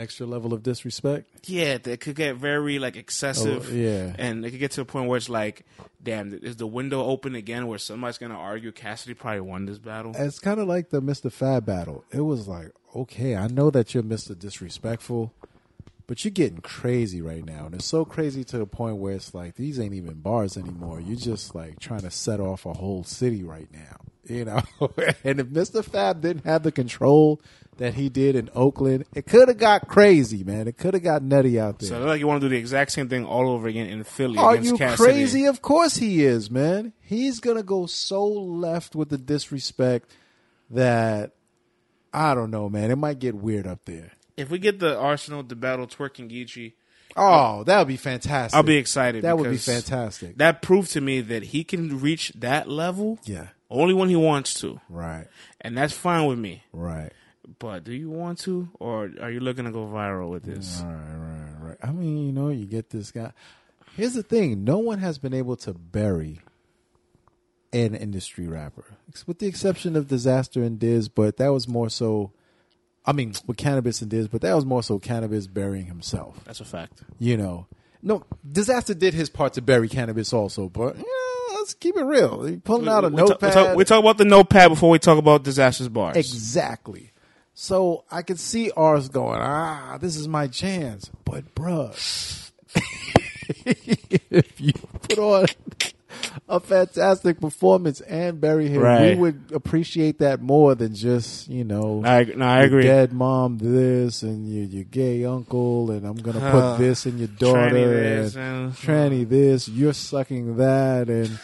[0.00, 1.28] Extra level of disrespect.
[1.44, 3.68] yeah, that could get very like excessive.
[3.70, 4.14] Oh, yeah.
[4.18, 5.66] and it could get to a point where it's like,
[6.02, 10.12] damn, is the window open again where somebody's gonna argue Cassidy probably won this battle?
[10.16, 11.30] It's kind of like the Mr.
[11.30, 12.04] Fab battle.
[12.10, 14.36] It was like, okay, I know that you're Mr.
[14.38, 15.32] Disrespectful,
[16.06, 19.34] But you're getting crazy right now, and it's so crazy to the point where it's
[19.34, 21.00] like these ain't even bars anymore.
[21.00, 23.96] You're just like trying to set off a whole city right now,
[24.26, 24.62] you know.
[25.24, 25.84] and if Mr.
[25.84, 27.40] Fab didn't have the control
[27.80, 30.68] that he did in Oakland, it could have got crazy, man.
[30.68, 31.88] It could have got nutty out there.
[31.88, 34.36] So like you want to do the exact same thing all over again in Philly.
[34.36, 35.46] Are against you Cass crazy?
[35.46, 36.92] Of course he is, man.
[37.00, 40.10] He's gonna go so left with the disrespect
[40.68, 41.32] that
[42.12, 42.90] I don't know, man.
[42.90, 44.12] It might get weird up there.
[44.36, 46.74] If we get the Arsonal to battle Twerk and Geechi,
[47.16, 48.54] Oh, that would be fantastic.
[48.54, 49.24] I'll be excited.
[49.24, 50.36] That would be fantastic.
[50.36, 53.48] That proved to me that he can reach that level yeah.
[53.70, 55.26] only when he wants to, Right.
[55.62, 56.62] and that's fine with me.
[56.72, 57.12] Right.
[57.58, 60.82] But do you want to, or are you looking to go viral with this?
[60.84, 60.94] Right.
[60.94, 61.68] Right.
[61.68, 61.76] Right.
[61.82, 63.32] I mean, you know, you get this guy.
[63.96, 66.40] Here's the thing: no one has been able to bury
[67.72, 68.84] an industry rapper,
[69.26, 71.08] with the exception of Dizaster and Diz.
[71.08, 72.32] But that was more so.
[73.04, 76.40] I mean, with Canibus and Diz, but that was more so Canibus burying himself.
[76.44, 77.02] That's a fact.
[77.18, 77.66] you know.
[78.02, 81.02] No, Dizaster did his part to bury Canibus also, but yeah,
[81.58, 82.44] let's keep it real.
[82.44, 83.52] He pulling out a we, notepad.
[83.52, 86.16] talk, we talk about the notepad before we talk about Dizaster's bars.
[86.16, 87.10] exactly.
[87.62, 91.10] So I could see ours going, ah, this is my chance.
[91.26, 92.50] But bruh,
[93.66, 95.46] if you put on
[96.48, 99.14] a fantastic performance and bury him, Right.
[99.14, 102.82] we would appreciate that more than just, you know, I, no, I agree.
[102.84, 107.18] dead mom this and your your gay uncle and I'm gonna put Uh, this in
[107.18, 109.68] your daughter tranny this and tranny this.
[109.68, 111.38] You're sucking that and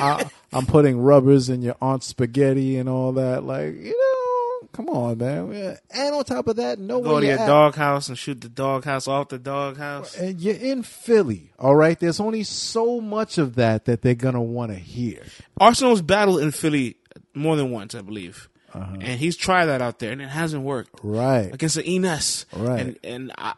[0.00, 3.42] I, I'm putting rubbers in your aunt's spaghetti and all that.
[3.42, 4.17] Like you know,
[4.78, 5.76] come on, man.
[5.90, 9.28] And on top of that, know Go to your doghouse and shoot the doghouse off
[9.28, 10.16] the doghouse.
[10.16, 11.98] And you're in Philly, all right.
[11.98, 15.22] There's only so much of that that they're gonna want to hear.
[15.60, 16.96] Arsonal's battled in Philly
[17.34, 18.98] more than once, I believe, Uh-huh.
[19.00, 21.00] and he's tried that out there, and it hasn't worked.
[21.02, 21.52] Right.
[21.52, 22.46] against the Ines.
[22.54, 22.80] Right.
[22.80, 23.54] And and I,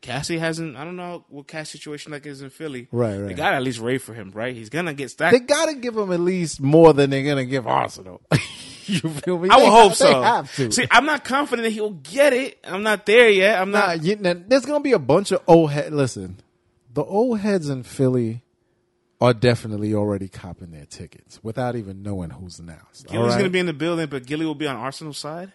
[0.00, 0.76] Cassie hasn't.
[0.76, 2.86] I don't know what Cass situation like is in Philly.
[2.92, 3.26] Right, right.
[3.28, 4.54] They got to at least rave for him, right?
[4.54, 5.32] He's gonna get stacked.
[5.32, 8.20] They gotta give him at least more than they're gonna give Arsonal.
[8.86, 9.48] you feel me?
[9.50, 10.06] I would ha- hope so.
[10.06, 10.72] They have to.
[10.72, 12.58] See, I'm not confident that he'll get it.
[12.64, 13.60] I'm not there yet.
[13.60, 14.02] I'm Nah, not.
[14.02, 15.92] you, now, there's gonna be a bunch of old head.
[15.92, 16.38] Listen,
[16.92, 18.42] the old heads in Philly
[19.20, 23.06] are definitely already copping their tickets without even knowing who's announced.
[23.08, 23.38] Gillie's right?
[23.38, 25.52] gonna be in the building, but Gillie will be on Arsonal's side.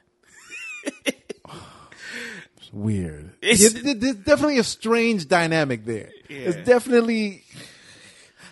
[2.58, 3.32] It's weird.
[3.42, 6.10] It's- Yeah, there's definitely a strange dynamic there.
[6.30, 6.38] Yeah.
[6.40, 7.44] It's definitely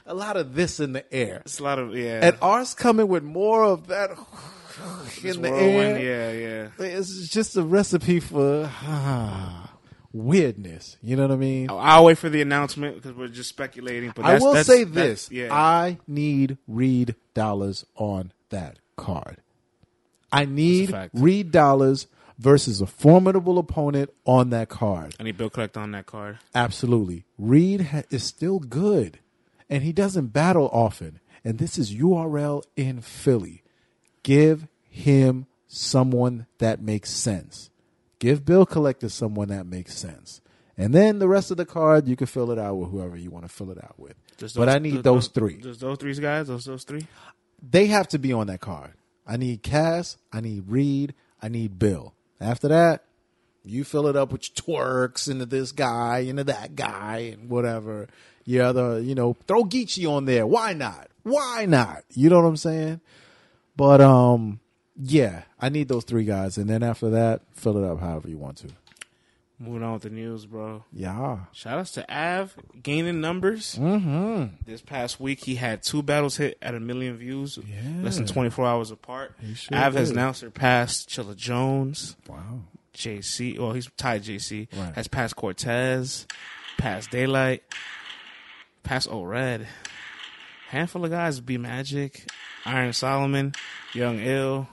[0.05, 2.19] a lot of this in the air, It's a lot of yeah.
[2.24, 4.09] and ours coming with more of that
[5.24, 6.34] in the whirlwind, air.
[6.36, 6.86] Yeah, yeah.
[6.99, 8.69] It's just a recipe for
[10.13, 10.97] weirdness.
[11.01, 11.69] You know what I mean?
[11.69, 14.11] I'll, I'll wait for the announcement because we're just speculating.
[14.15, 15.53] But I will that's- say that's- this: yeah.
[15.53, 19.38] I need Reed Dollaz on that card.
[20.32, 20.93] I need.
[21.13, 22.07] Reed Dollaz
[22.39, 25.15] versus a formidable opponent on that card.
[25.19, 26.39] I need Bill Collect on that card.
[26.55, 29.19] Absolutely, Reed ha- is still good,
[29.69, 31.19] and he doesn't battle often.
[31.45, 33.62] And this is URL in Philly.
[34.24, 37.69] Give him someone that makes sense.
[38.19, 40.41] Give Bill Collector someone that makes sense.
[40.78, 43.30] And then the rest of the card, you can fill it out with whoever you
[43.30, 44.15] want to fill it out with.
[44.38, 45.57] Just but I need those, three.
[45.57, 46.47] Just those three guys.
[46.47, 47.05] Those those three.
[47.61, 48.93] they have to be on that card.
[49.28, 50.17] I need Cass.
[50.32, 51.13] I need Reed.
[51.41, 52.13] I need Bill.
[52.41, 53.03] After that,
[53.63, 58.07] you fill it up with your twerks into this guy, into that guy, and whatever.
[58.45, 60.45] Your other, you know, throw Geechi on there.
[60.45, 61.07] Why not?
[61.24, 62.03] Why not?
[62.13, 62.99] You know what I'm saying?
[63.76, 64.59] But um,
[64.95, 68.38] yeah, I need those three guys, and then after that, fill it up however you
[68.38, 68.67] want to.
[69.59, 70.84] Moving on with the news, bro.
[70.91, 71.38] Yeah.
[71.53, 73.78] Shout outs to Av gaining numbers.
[73.80, 74.55] Mm-hmm.
[74.65, 77.57] This past week, he had two battles hit at a million views,
[78.01, 79.36] less than 24 hours apart.
[79.55, 82.61] sure Av has now surpassed Chilla Jones, Wow.
[82.93, 83.57] JC.
[83.57, 84.67] Well, he's tied JC.
[84.76, 84.93] Right.
[84.95, 86.28] Has passed Cortez,
[86.78, 87.63] passed Daylight,
[88.84, 89.67] passed O Red.
[90.69, 92.26] Handful of guys: B Magic,
[92.66, 93.53] Iron Solomon,
[93.93, 94.70] Young Ill.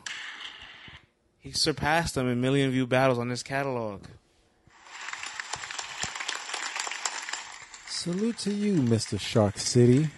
[1.38, 4.05] He surpassed them in million view battles on this catalog.
[7.88, 9.18] Salute to you, Mr.
[9.18, 10.09] Shark City.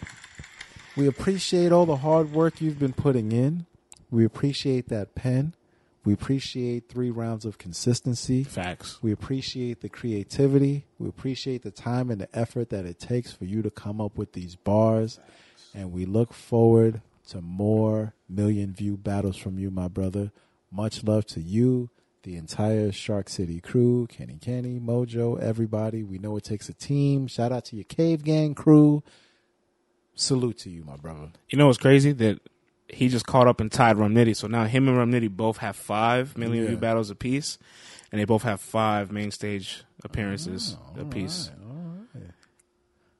[0.97, 3.66] We appreciate all the hard work you've been putting in.
[4.11, 5.55] We appreciate that pen.
[6.05, 8.45] We appreciate three rounds of consistency.
[8.45, 9.03] Facts.
[9.03, 10.85] We appreciate the creativity.
[10.99, 14.18] We appreciate the time and the effort that it takes for you to come up
[14.18, 15.18] with these bars.
[15.75, 20.33] And we look forward to more million view battles from you, my brother.
[20.70, 21.91] Much love to you,
[22.23, 26.03] the entire Shark City crew, Kenny Kenny, Mojo, everybody.
[26.03, 27.27] We know it takes a team.
[27.27, 29.03] Shout out to your Cave Gang crew.
[30.14, 31.31] Salute to you, my brother.
[31.51, 32.12] You know what's crazy?
[32.12, 32.41] That
[32.89, 34.37] he just caught up and tied Rum Nitty.
[34.37, 36.70] So now him and Rum Nitty both have five million Yeah.
[36.70, 37.59] view battles apiece.
[38.11, 41.51] and they both have five main stage appearances Oh, apiece.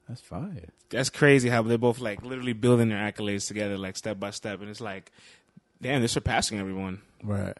[0.07, 0.69] That's fire.
[0.93, 4.61] That's crazy how they're both like literally building their accolades together, like step by step,
[4.61, 5.11] and it's like,
[5.81, 7.01] damn, they're surpassing everyone.
[7.23, 7.57] Right.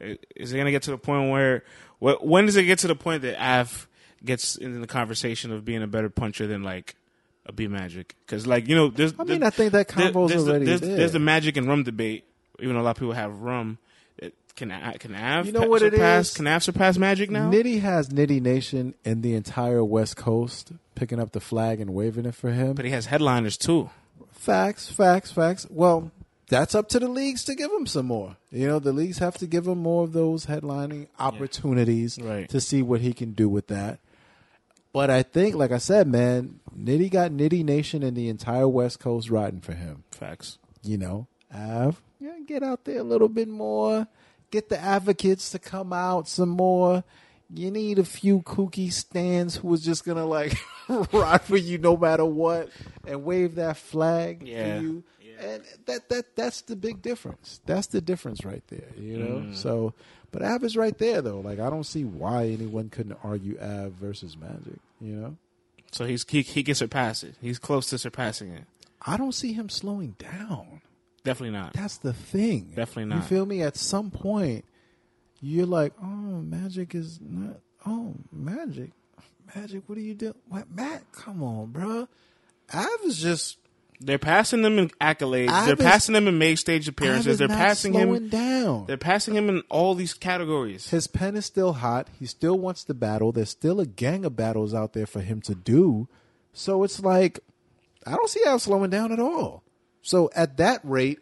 [0.00, 1.64] Is it gonna get to the point where,
[2.00, 3.88] when does it get to the point that Av
[4.24, 6.94] gets in the conversation of being a better puncher than like
[7.46, 8.14] a B Magic?
[8.24, 10.66] Because like you know, there's I mean, there- I think that combo's there's the- already
[10.66, 10.96] there's, there.
[10.96, 12.24] there's the Magic and Rum debate.
[12.60, 13.78] Even though a lot of people have Rum,
[14.58, 16.36] can can Av You know what it surpass, is?
[16.36, 17.50] Can Av surpass Magic now?
[17.50, 22.26] Nitty has Nitty Nation in the entire West Coast picking up the flag and waving
[22.26, 22.74] it for him.
[22.74, 23.88] but he has headliners too.
[24.32, 25.66] Facts, facts, facts.
[25.70, 26.10] Well,
[26.48, 28.36] that's up to the leagues to give him some more.
[28.50, 32.48] You know, the leagues have to give him more of those headlining opportunities Right.
[32.48, 33.98] to see what he can do with that.
[34.92, 38.98] But I think, like I said, man, Nitty got Nitty Nation and the entire West
[39.00, 40.04] Coast riding for him.
[40.10, 40.58] Facts.
[40.82, 44.06] You know, Av, yeah, get out there a little bit more.
[44.50, 47.04] Get the advocates to come out some more.
[47.52, 50.54] You need a few kooky stands who is just gonna like
[51.12, 52.68] ride for you no matter what
[53.06, 54.76] and wave that flag Yeah.
[54.78, 55.04] for you.
[55.40, 57.60] And that that that's the big difference.
[57.64, 58.88] That's the difference right there.
[58.98, 59.34] You know.
[59.40, 59.54] Mm.
[59.56, 59.94] So,
[60.32, 61.40] but Av is right there though.
[61.40, 64.80] Like I don't see why anyone couldn't argue Av versus Magic.
[65.00, 65.36] You know.
[65.92, 67.34] So he's he, he can surpass it.
[67.40, 68.64] He's close to surpassing it.
[69.06, 70.82] I don't see him slowing down.
[71.24, 71.74] Definitely not.
[71.74, 72.72] That's the thing.
[72.74, 73.16] Definitely not.
[73.16, 73.62] You feel me?
[73.62, 74.64] At some point,
[75.40, 77.60] you're like, oh, magic is not.
[77.86, 78.90] Oh, magic,
[79.54, 79.82] magic.
[79.86, 80.34] What are you doing?
[80.48, 81.10] What, Matt?
[81.12, 82.08] Come on, bro.
[82.72, 83.58] Av is just.
[84.00, 85.66] They're passing them in accolades.
[85.66, 87.38] They're passing them in main stage appearances.
[87.38, 88.28] They're passing him.
[88.28, 88.86] down.
[88.86, 90.90] They're passing him in all these categories.
[90.90, 92.06] His pen is still hot.
[92.16, 93.32] He still wants to battle.
[93.32, 96.06] There's still a gang of battles out there for him to do.
[96.52, 97.40] So it's like,
[98.06, 99.64] I don't see Av slowing down at all.
[100.08, 101.18] So at that rate,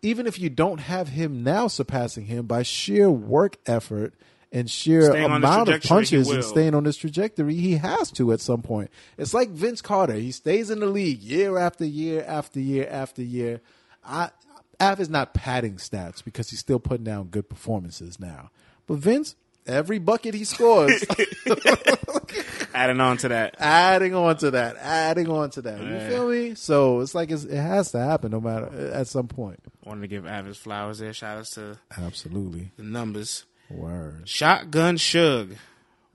[0.00, 4.14] even if you don't have him now surpassing him by sheer work effort
[4.50, 8.40] and sheer Staying amount of punches and staying on this trajectory, he has to at
[8.40, 8.90] some point.
[9.18, 10.14] It's like Vince Carter.
[10.14, 13.60] He stays in the league year after year after year after year.
[14.02, 14.30] I
[14.80, 18.50] Av is not padding stats because he's still putting down good performances now.
[18.86, 19.36] But Vince,
[19.66, 21.04] every bucket he scores,
[22.74, 23.54] Adding on to that.
[23.60, 25.80] adding on to that, adding on to that.
[25.80, 26.08] You Yeah.
[26.08, 26.54] feel me?
[26.56, 29.60] So it's like it's, it has to happen no matter at some point.
[29.84, 31.12] Wanted to give Av his flowers there.
[31.12, 32.72] Shout outs to Absolutely.
[32.76, 33.44] the numbers.
[33.70, 34.28] Word.
[34.28, 35.56] Shotgun Suge.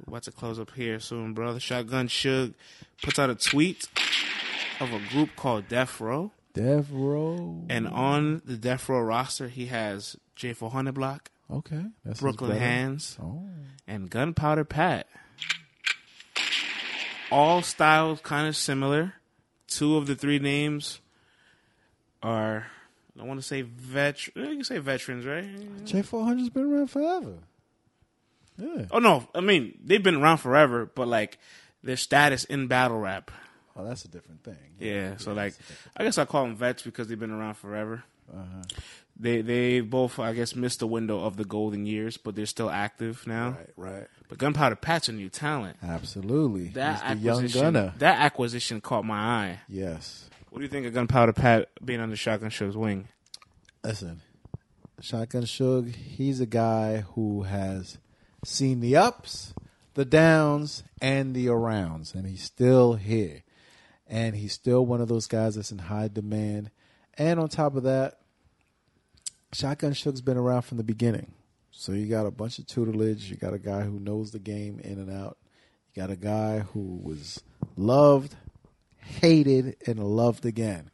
[0.08, 1.60] About to close up here soon, brother.
[1.60, 2.54] Shotgun Suge
[3.02, 3.88] puts out a tweet
[4.80, 6.32] of a group called Death Row.
[6.54, 7.64] Death Row.
[7.70, 11.84] And on the Death Row roster, he has J400 Block, Okay.
[12.06, 12.58] That's Brooklyn.
[12.58, 13.47] Hands, Oh.
[13.88, 15.08] and Gunpowder Pat.
[17.32, 19.14] All styles kind of similar.
[19.68, 21.00] Two of the three names
[22.24, 22.68] are,
[23.16, 24.26] I don't want to say vet.
[24.28, 25.45] You can say veterans, right?
[25.86, 27.36] J400's been around forever.
[28.58, 28.86] Yeah.
[28.91, 31.38] Oh no, I mean they've been around forever, but like
[31.84, 33.32] their status in battle rap.
[33.76, 34.58] Oh, that's a different thing.
[34.80, 35.54] Yeah, so like
[35.95, 38.04] I guess I call them vets because they've been around forever.
[38.34, 38.64] Uh-huh.
[39.22, 42.70] They they both I guess missed the window of the golden years, but they're still
[42.70, 43.57] active now.
[43.78, 44.07] Right, right.
[44.30, 45.78] But Gunpowder Pat's a new talent.
[45.84, 46.70] Absolutely.
[46.70, 47.93] That He's the young acquisition, gunner.
[47.97, 49.59] that acquisition caught my eye.
[49.67, 50.30] Yes.
[50.49, 53.07] What do you think of Gunpowder Pat being under Shotgun Suge's wing?
[53.84, 54.22] Listen,
[55.01, 57.97] Shotgun Suge, he's a guy who has
[58.45, 59.53] seen the ups,
[59.93, 63.43] the downs, and the arounds, and he's still here.
[64.07, 66.72] And he's still one of those guys that's in high demand.
[67.15, 68.15] And on top of that,
[69.54, 71.34] Shotgun Suge's been around from the beginning.
[71.72, 73.30] So you got a bunch of tutelage.
[73.30, 75.38] You got a guy who knows the game in and out.
[75.93, 77.41] You got a guy who was
[77.76, 78.36] loved,
[78.97, 80.91] hated, and loved again.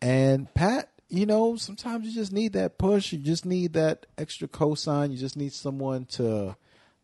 [0.00, 3.12] And Pat, you know, sometimes you just need that push.
[3.12, 5.10] You just need that extra cosign.
[5.10, 6.56] You just need someone to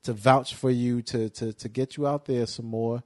[0.04, 3.02] to vouch for you to to to get you out there some more.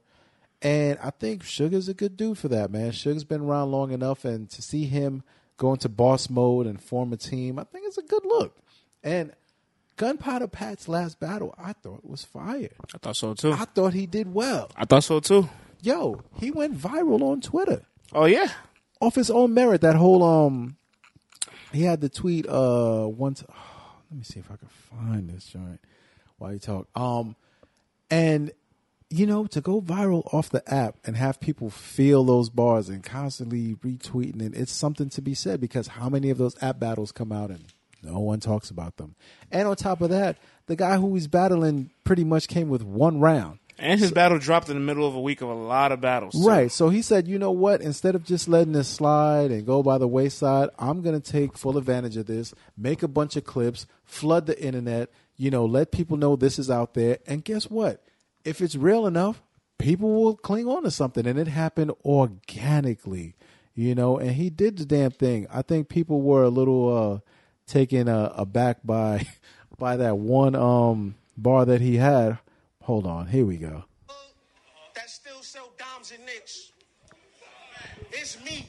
[0.61, 2.91] And I think Sugar's a good dude for that, man.
[2.91, 5.23] Sugar's been around long enough, and to see him
[5.57, 8.57] go into boss mode and form a team, I think it's a good look.
[9.03, 9.31] And
[9.97, 12.69] Gunpowder Pat's last battle, I thought was fire.
[12.93, 13.53] I thought so too.
[13.53, 14.71] I thought he did well.
[14.75, 15.49] I thought so too.
[15.81, 17.83] Yo, he went viral on Twitter
[18.15, 18.49] Oh yeah,
[19.01, 19.81] off his own merit.
[19.81, 20.77] That whole um,
[21.71, 23.43] he had the tweet uh once.
[24.11, 25.79] let me see if I can find this joint
[26.37, 26.87] while you talk.
[26.95, 27.35] Um,
[28.11, 28.51] and
[29.13, 33.03] you know to go viral off the app and have people feel those bars and
[33.03, 37.11] constantly retweeting it, it's something to be said because how many of those app battles
[37.11, 37.65] come out and
[38.01, 39.15] no one talks about them.
[39.51, 43.19] And on top of that, the guy who he's battling pretty much came with one
[43.19, 43.59] round.
[43.79, 46.35] and his battle dropped in the middle of a week of a lot of battles.
[46.45, 46.71] Right.
[46.71, 47.81] So he said, you know what?
[47.81, 51.57] Instead of just letting this slide and go by the wayside, I'm going to take
[51.57, 55.91] full advantage of this, make a bunch of clips, flood the internet, You know, let
[55.91, 57.19] people know this is out there.
[57.25, 58.03] And guess what?
[58.45, 59.41] If it's real enough,
[59.77, 61.25] people will cling on to something.
[61.25, 63.35] And it happened organically,
[63.73, 65.47] you know, and he did the damn thing.
[65.51, 67.19] I think people were a little uh
[67.65, 69.25] taken uh, aback by
[69.77, 72.39] by that one um bar that he had.
[72.81, 73.85] Hold on, here we go.
[74.95, 76.71] that still sell dimes and nicks.
[78.11, 78.67] It's me.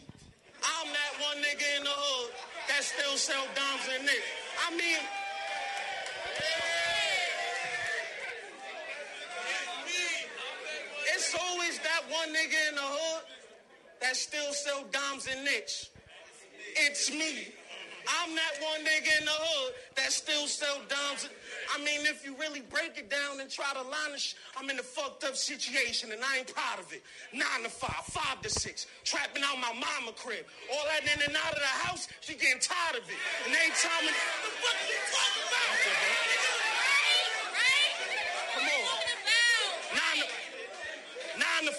[0.63, 2.33] I'm that one nigga in the hood
[2.69, 4.31] that still sell dimes and nicks.
[4.67, 4.99] I mean,
[11.15, 13.23] it's always that one nigga in the hood
[14.01, 15.91] that still sell dimes and nicks.
[16.77, 17.53] It's me.
[18.05, 21.29] I'm that one nigga in the hood that still sell dimes.
[21.75, 24.69] I mean, if you really break it down and try to line it, sh- I'm
[24.69, 27.03] in a fucked up situation and I ain't proud of it.
[27.33, 30.45] Nine to five, five to six, trapping out my mama crib.
[30.73, 33.21] All that in and out of the house, she getting tired of it.
[33.47, 35.77] And they time it, what the fuck you talking about?
[38.53, 38.85] Come on.
[39.97, 40.27] Nine to,
[41.41, 41.75] nine to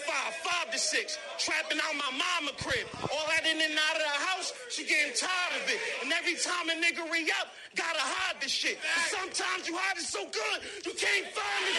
[0.76, 2.88] five, five six, trapping out my mama crib.
[3.02, 5.80] All that in and out of the house, she getting tired of it.
[6.04, 8.78] And every time a nigga re up, gotta hide the shit.
[8.78, 11.78] And sometimes you hide it so good, you can't find it.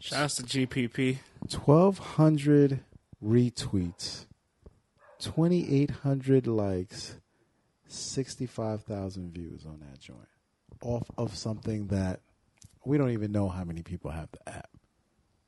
[0.00, 1.18] Shouts to GPP.
[1.50, 2.80] 1200
[3.22, 4.26] retweets
[5.18, 7.16] 2800 likes
[7.86, 10.28] 65,000 views on that joint
[10.82, 12.20] off of something that
[12.84, 14.70] we don't even know how many people have the app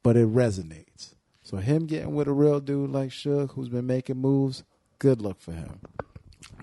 [0.03, 4.17] but it resonates so him getting with a real dude like Suge who's been making
[4.17, 4.65] moves
[4.99, 5.81] good luck for him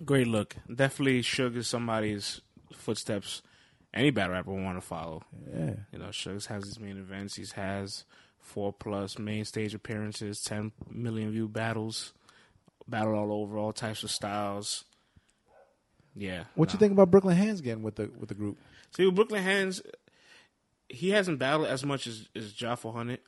[0.06, 0.56] Great look.
[0.74, 2.42] Definitely Suge is somebody's
[2.74, 3.42] footsteps
[3.94, 5.24] any battle rapper will want to follow.
[5.54, 7.36] yeah You know, Suge has his main events.
[7.36, 8.06] He has
[8.40, 12.14] four plus main stage appearances, 10 million view battles,
[12.88, 14.86] battle all over, all types of styles.
[16.16, 16.44] Yeah.
[16.56, 18.58] what you think about Brooklyn Hands getting with the with the group
[18.94, 19.82] See, Brooklyn Hands,
[20.92, 23.20] he hasn't battled as much as as Jaffa Hunnit,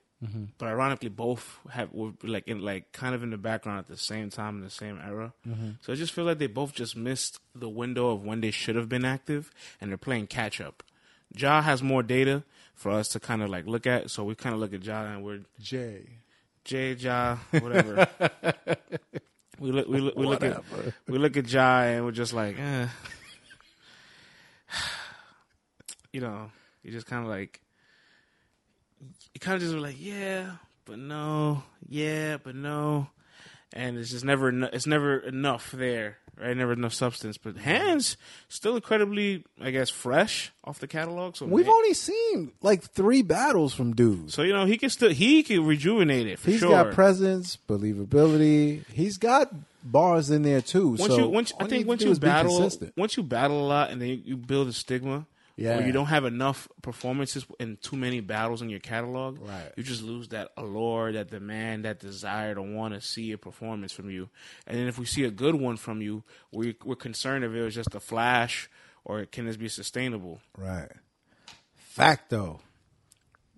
[0.57, 3.97] but ironically, both have were like in like kind of in the background at the
[3.97, 5.33] same time in the same era.
[5.81, 8.75] So I just feel like they both just missed the window of when they should
[8.75, 9.51] have been active,
[9.81, 10.83] and they're playing catch up.
[11.35, 12.43] Ja has more data
[12.75, 15.03] for us to kind of like look at, so we kind of look at Ja
[15.03, 16.07] and we're Jay
[16.63, 18.07] J Ja whatever.
[19.59, 20.63] we look we look we look at
[21.07, 22.87] we look at Ja and we're just like, eh.
[26.13, 26.51] you know,
[26.83, 27.61] you just kind of like,
[29.33, 30.51] you kind of just were like, yeah,
[30.85, 33.07] but no, yeah, but no,
[33.73, 36.55] and it's just never, it's never enough there, right?
[36.55, 37.37] Never enough substance.
[37.37, 38.17] But hands
[38.49, 41.35] still incredibly, I guess, fresh off the catalog.
[41.35, 44.89] So we've ma- only seen like three battles from dudes so you know he can
[44.89, 46.69] still he can rejuvenate it for He's sure.
[46.69, 48.85] got presence, believability.
[48.89, 49.53] He's got
[49.83, 50.89] bars in there too.
[50.89, 54.01] once so you once I think once you battle once you battle a lot and
[54.01, 55.25] then you, you build a stigma
[55.55, 55.77] Yeah.
[55.77, 59.71] where you don't have enough performances and too many battles in your catalog Right.
[59.77, 63.91] you just lose that allure that demand that desire to want to see a performance
[63.91, 64.29] from you
[64.65, 67.61] and then if we see a good one from you we, we're concerned if it
[67.61, 68.67] was just a flash
[69.05, 70.89] or can this be sustainable right.
[71.75, 72.59] Fact though.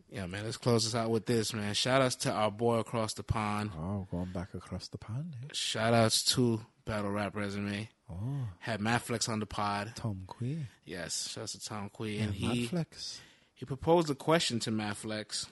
[0.10, 3.14] yeah man let's close this out with this man shout outs to our boy across
[3.14, 5.34] the pond Oh, going back across the pond.
[5.44, 5.48] eh?
[5.54, 10.68] shout outs to battle rap resume Oh, had Matt Flex on the pod Tom Queen.
[10.86, 12.20] Yes, shouts to Tom Quee.
[12.20, 13.20] And he Flex.
[13.56, 15.48] he proposed a question to Matt Flex.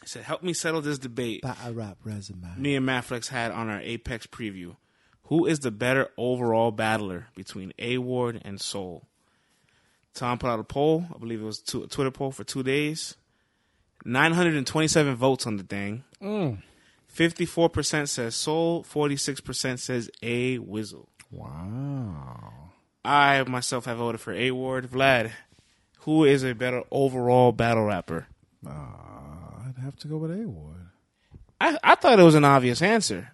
[0.00, 2.46] He said, Help me settle this debate Battle rap resume.
[2.56, 4.76] me and Matt Flex had on our Apex preview.
[5.24, 9.04] Who is the better overall battler between A Ward and Soul?
[10.14, 11.06] Tom put out a poll.
[11.14, 13.16] I believe it was a Twitter poll for two days.
[14.04, 16.04] 927 votes on the thing.
[16.22, 16.62] Mm.
[17.14, 21.06] 54% says Soul, 46% says A Wizzle.
[21.30, 22.70] Wow.
[23.04, 24.90] I myself have voted for A Ward.
[24.90, 25.32] Vlad,
[26.00, 28.26] who is a better overall battle rapper?
[28.66, 30.88] Uh, I'd have to go with A Ward.
[31.60, 33.32] I, I thought it was an obvious answer.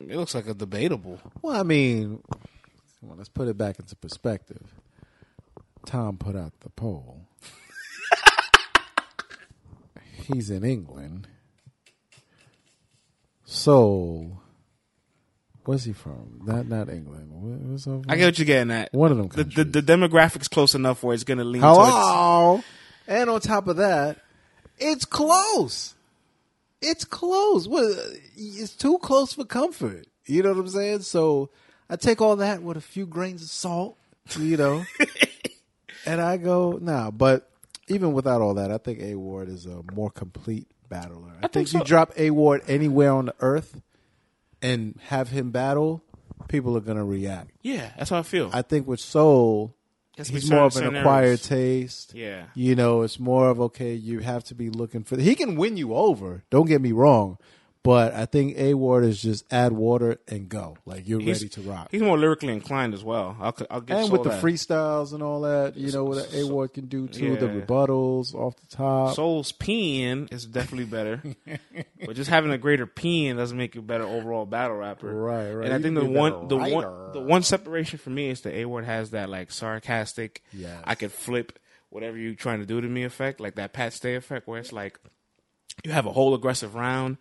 [0.00, 1.20] It looks like a debatable.
[1.40, 2.22] Well, I mean,
[3.10, 4.74] on, let's put it back into perspective.
[5.86, 7.22] Tom put out the poll.
[10.12, 11.28] He's in England.
[13.48, 14.40] So,
[15.64, 16.40] where's he from?
[16.44, 17.28] Not not England.
[17.30, 17.86] Where's?
[17.86, 18.92] I get what you're getting at.
[18.92, 21.78] One of them The, the, the demographics close enough where it's going to lean towards.
[21.78, 22.64] Hello.
[23.06, 24.18] And on top of that,
[24.78, 25.94] it's close.
[26.82, 27.68] It's close.
[27.68, 27.84] What?
[28.36, 30.08] It's too close for comfort.
[30.26, 31.02] You know what I'm saying?
[31.02, 31.50] So
[31.88, 33.96] I take all that with a few grains of salt.
[34.36, 34.84] You know,
[36.06, 37.12] and I go nah.
[37.12, 37.48] But
[37.86, 41.32] even without all that, I think A Ward is a more complete battler.
[41.38, 43.80] I, think, think you drop A Ward anywhere on the earth
[44.62, 46.02] and have him battle.
[46.48, 47.50] people are gonna react.
[47.62, 48.50] Yeah, that's how I feel.
[48.52, 49.74] I think with Soul,
[50.16, 51.42] he's more of an acquired areas.
[51.42, 52.14] taste.
[52.14, 52.44] Yeah.
[52.54, 53.94] You know, it's more of okay.
[53.94, 55.18] You have to be looking for.
[55.18, 56.44] He can win you over.
[56.50, 57.38] Don't get me wrong,
[57.86, 60.76] but I think A Ward is just add water and go.
[60.84, 61.88] Like you're He's- ready to rock.
[61.90, 63.36] He's more lyrically inclined as well.
[63.40, 64.42] I'll, I'll give And with the that.
[64.42, 67.36] freestyles and all that, you know what A Ward can do too.
[67.36, 69.14] The rebuttals off the top.
[69.14, 71.22] Soul's peeing is definitely better,
[72.04, 75.12] but just having a greater peeing doesn't make you a better overall battle rapper.
[75.14, 75.64] Right, right.
[75.66, 76.74] And I You think the one, the writer.
[76.74, 80.42] one, the one separation for me is that A Ward has that like sarcastic.
[80.52, 81.58] Yeah, I could flip
[81.90, 84.72] whatever you're trying to do to me effect, like that Pat Stay effect, where it's
[84.72, 84.98] like
[85.84, 87.16] you have a whole aggressive round,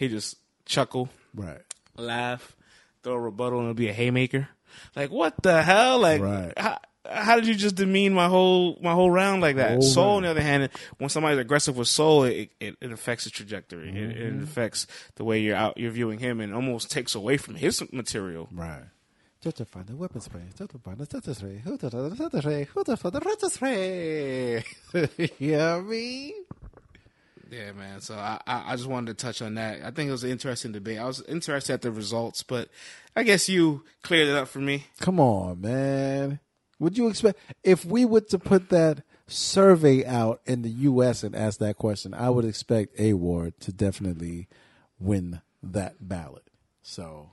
[0.00, 0.36] he just
[0.66, 1.60] chuckle, right.
[1.96, 2.56] laugh,
[3.04, 4.48] throw a rebuttal, and it'll be a haymaker.
[4.96, 5.98] Like what the hell?
[6.00, 6.52] Like Right.
[6.58, 9.72] how, how did you just demean my whole my whole round like that?
[9.72, 13.24] Whole Soul, on the other hand, when somebody's aggressive with Soul, it it, it affects
[13.24, 13.88] the trajectory.
[13.90, 14.38] It, Mm-hmm.
[14.38, 14.86] it affects
[15.16, 18.48] the way you're out you're viewing him, and almost takes away from his material.
[18.52, 18.84] Right.
[19.42, 20.42] Just to find the weapon spray.
[20.56, 21.62] Just to find the stutter spray.
[21.64, 22.68] Who the stutter spray?
[22.74, 24.64] Who the stutter spray?
[25.38, 26.34] you know what I mean?
[27.50, 28.00] Yeah, man.
[28.00, 29.82] So I, I just wanted to touch on that.
[29.82, 30.98] I think it was an interesting debate.
[30.98, 32.68] I was interested at the results, but
[33.16, 34.86] I guess you cleared it up for me.
[35.00, 36.38] Come on, man.
[36.78, 41.22] Would you expect if we were to put that survey out in the U.S.
[41.24, 42.14] and ask that question?
[42.14, 44.48] I would expect A Ward to definitely
[44.98, 46.44] win that ballot.
[46.82, 47.32] So,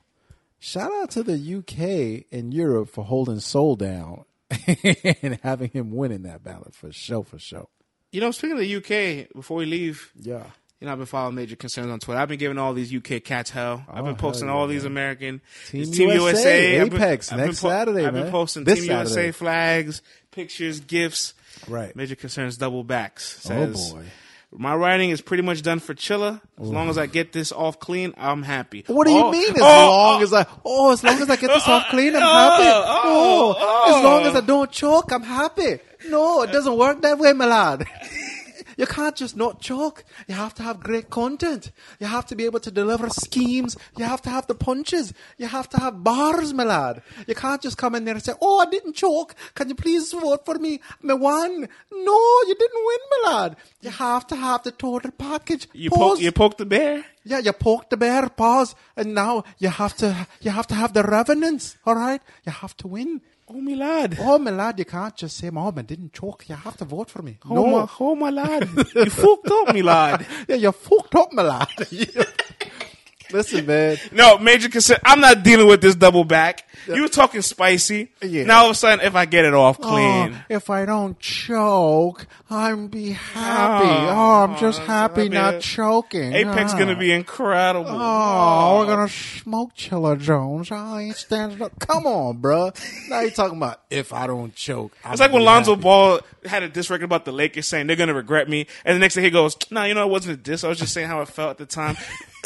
[0.59, 4.25] shout out to the UK and Europe for holding Soul down
[4.67, 7.67] and having him winning that ballot for sure, for sure.
[8.11, 10.43] You know, speaking of the UK, before we leave, Yeah.
[10.79, 12.19] You know, I've been following major concerns on Twitter.
[12.21, 13.83] I've been giving all these UK cats hell.
[13.89, 14.91] I've Oh, been posting hell yeah, all these man.
[14.91, 18.31] American Team Team USA, USA, I've been- Apex, I've been next Saturday, I've been man.
[18.31, 19.09] posting This Team Saturday.
[19.09, 21.33] USA flags, pictures, gifts.
[21.67, 21.95] Right.
[21.95, 23.43] Major concerns double backs.
[23.49, 24.03] Oh, boy.
[24.55, 26.41] My writing is pretty much done for Chilla.
[26.61, 28.83] As long as I get this off clean, I'm happy.
[28.85, 29.49] What do you Oh, mean?
[29.49, 32.15] As oh, long oh, as I oh, as long as I get this off clean,
[32.15, 32.63] I'm oh, happy.
[32.69, 34.29] oh, Oh, as long oh.
[34.29, 35.79] as I don't choke, I'm happy.
[36.09, 37.85] No, it doesn't work that way, my lad.
[38.77, 40.05] You can't just not choke.
[40.27, 41.71] You have to have great content.
[41.99, 43.75] You have to be able to deliver schemes.
[43.97, 45.13] You have to have the punches.
[45.37, 47.01] You have to have bars, my lad.
[47.25, 49.33] You can't just come in there and say, "Oh, I didn't choke.
[49.55, 50.79] Can you please vote for me?
[51.01, 53.57] Me won." No, you didn't win, my lad.
[53.81, 55.67] You have to have the total package.
[55.73, 57.03] You poke, you poke the bear.
[57.23, 60.93] Yeah, you poked the bear, pause, and now you have to you have to have
[60.93, 62.21] the revenants, all right?
[62.45, 63.21] You have to win.
[63.49, 64.17] Oh, me lad.
[64.19, 66.49] Oh, my lad, you can't just say, I didn't choke.
[66.49, 67.37] You have to vote for me.
[67.49, 67.65] Oh, no.
[67.65, 68.67] my, oh, my lad.
[68.93, 70.25] you fucked up, me lad.
[70.49, 71.69] Yeah, you fucked up, my lad.
[73.31, 73.97] Listen, man.
[74.11, 74.97] No, major concern.
[75.03, 76.65] I'm not dealing with this double back.
[76.87, 78.09] You were talking spicy.
[78.21, 78.43] Yeah.
[78.45, 81.19] Now all of a sudden, if I get it off clean, Oh, if I don't
[81.19, 83.85] choke, I'm be happy.
[83.89, 86.31] Oh, I'm just happy I mean, not choking.
[86.33, 86.77] Apex Ah.
[86.79, 87.89] gonna be incredible.
[87.91, 90.71] Oh, we're gonna smoke Chilla Jones.
[90.71, 91.77] I ain't standing up.
[91.79, 92.73] Come on, bruh.
[93.09, 94.93] Now you're talking about if I don't choke.
[95.05, 98.13] It's like when Lonzo Ball had a diss record about the Lakers saying they're gonna
[98.13, 100.63] regret me, and the next thing he goes, "No, you know it wasn't a diss.
[100.63, 101.97] I was just saying how it felt at the time."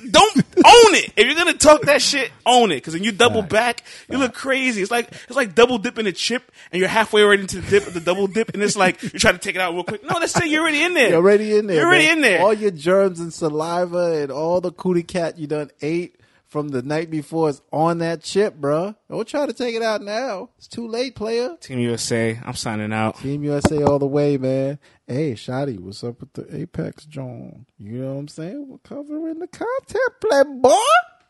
[0.10, 1.14] Don't own it.
[1.16, 2.78] If you're gonna talk that shit, own it.
[2.78, 4.82] Because when you double back, you look crazy.
[4.82, 7.88] It's like it's like double dipping a chip, and you're halfway already into the dip
[7.88, 10.04] of the double dip, and it's like you're trying to take it out real quick.
[10.04, 11.10] No, let's say you're already in there.
[11.10, 11.78] You're already in there.
[11.78, 12.18] You're already man.
[12.18, 12.42] in there.
[12.42, 16.18] All your germs and saliva and all the cootie cat you done ate
[16.52, 18.94] from the night before is on that chip, bruh.
[19.10, 20.50] Don't try to take it out now.
[20.58, 21.56] It's too late, player.
[21.62, 23.18] Team USA, I'm signing out.
[23.20, 24.78] Team USA all the way, man.
[25.12, 27.66] Hey, Shotty, what's up with the Apex John?
[27.78, 28.70] You know what I'm saying?
[28.70, 30.72] We're covering the content, playboy.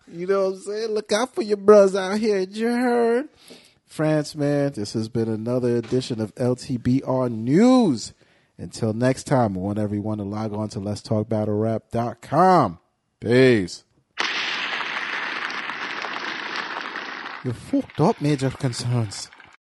[0.07, 0.91] You know what I'm saying?
[0.91, 2.41] Look out for your bros out here.
[2.41, 3.29] You heard?
[3.87, 8.13] France, man, this has been another edition of LTBR News.
[8.59, 12.77] Until next time, I want everyone to log on to Let's Talk Battle Rap.com.
[13.19, 13.83] Peace.
[17.43, 19.31] You fucked up major concerns.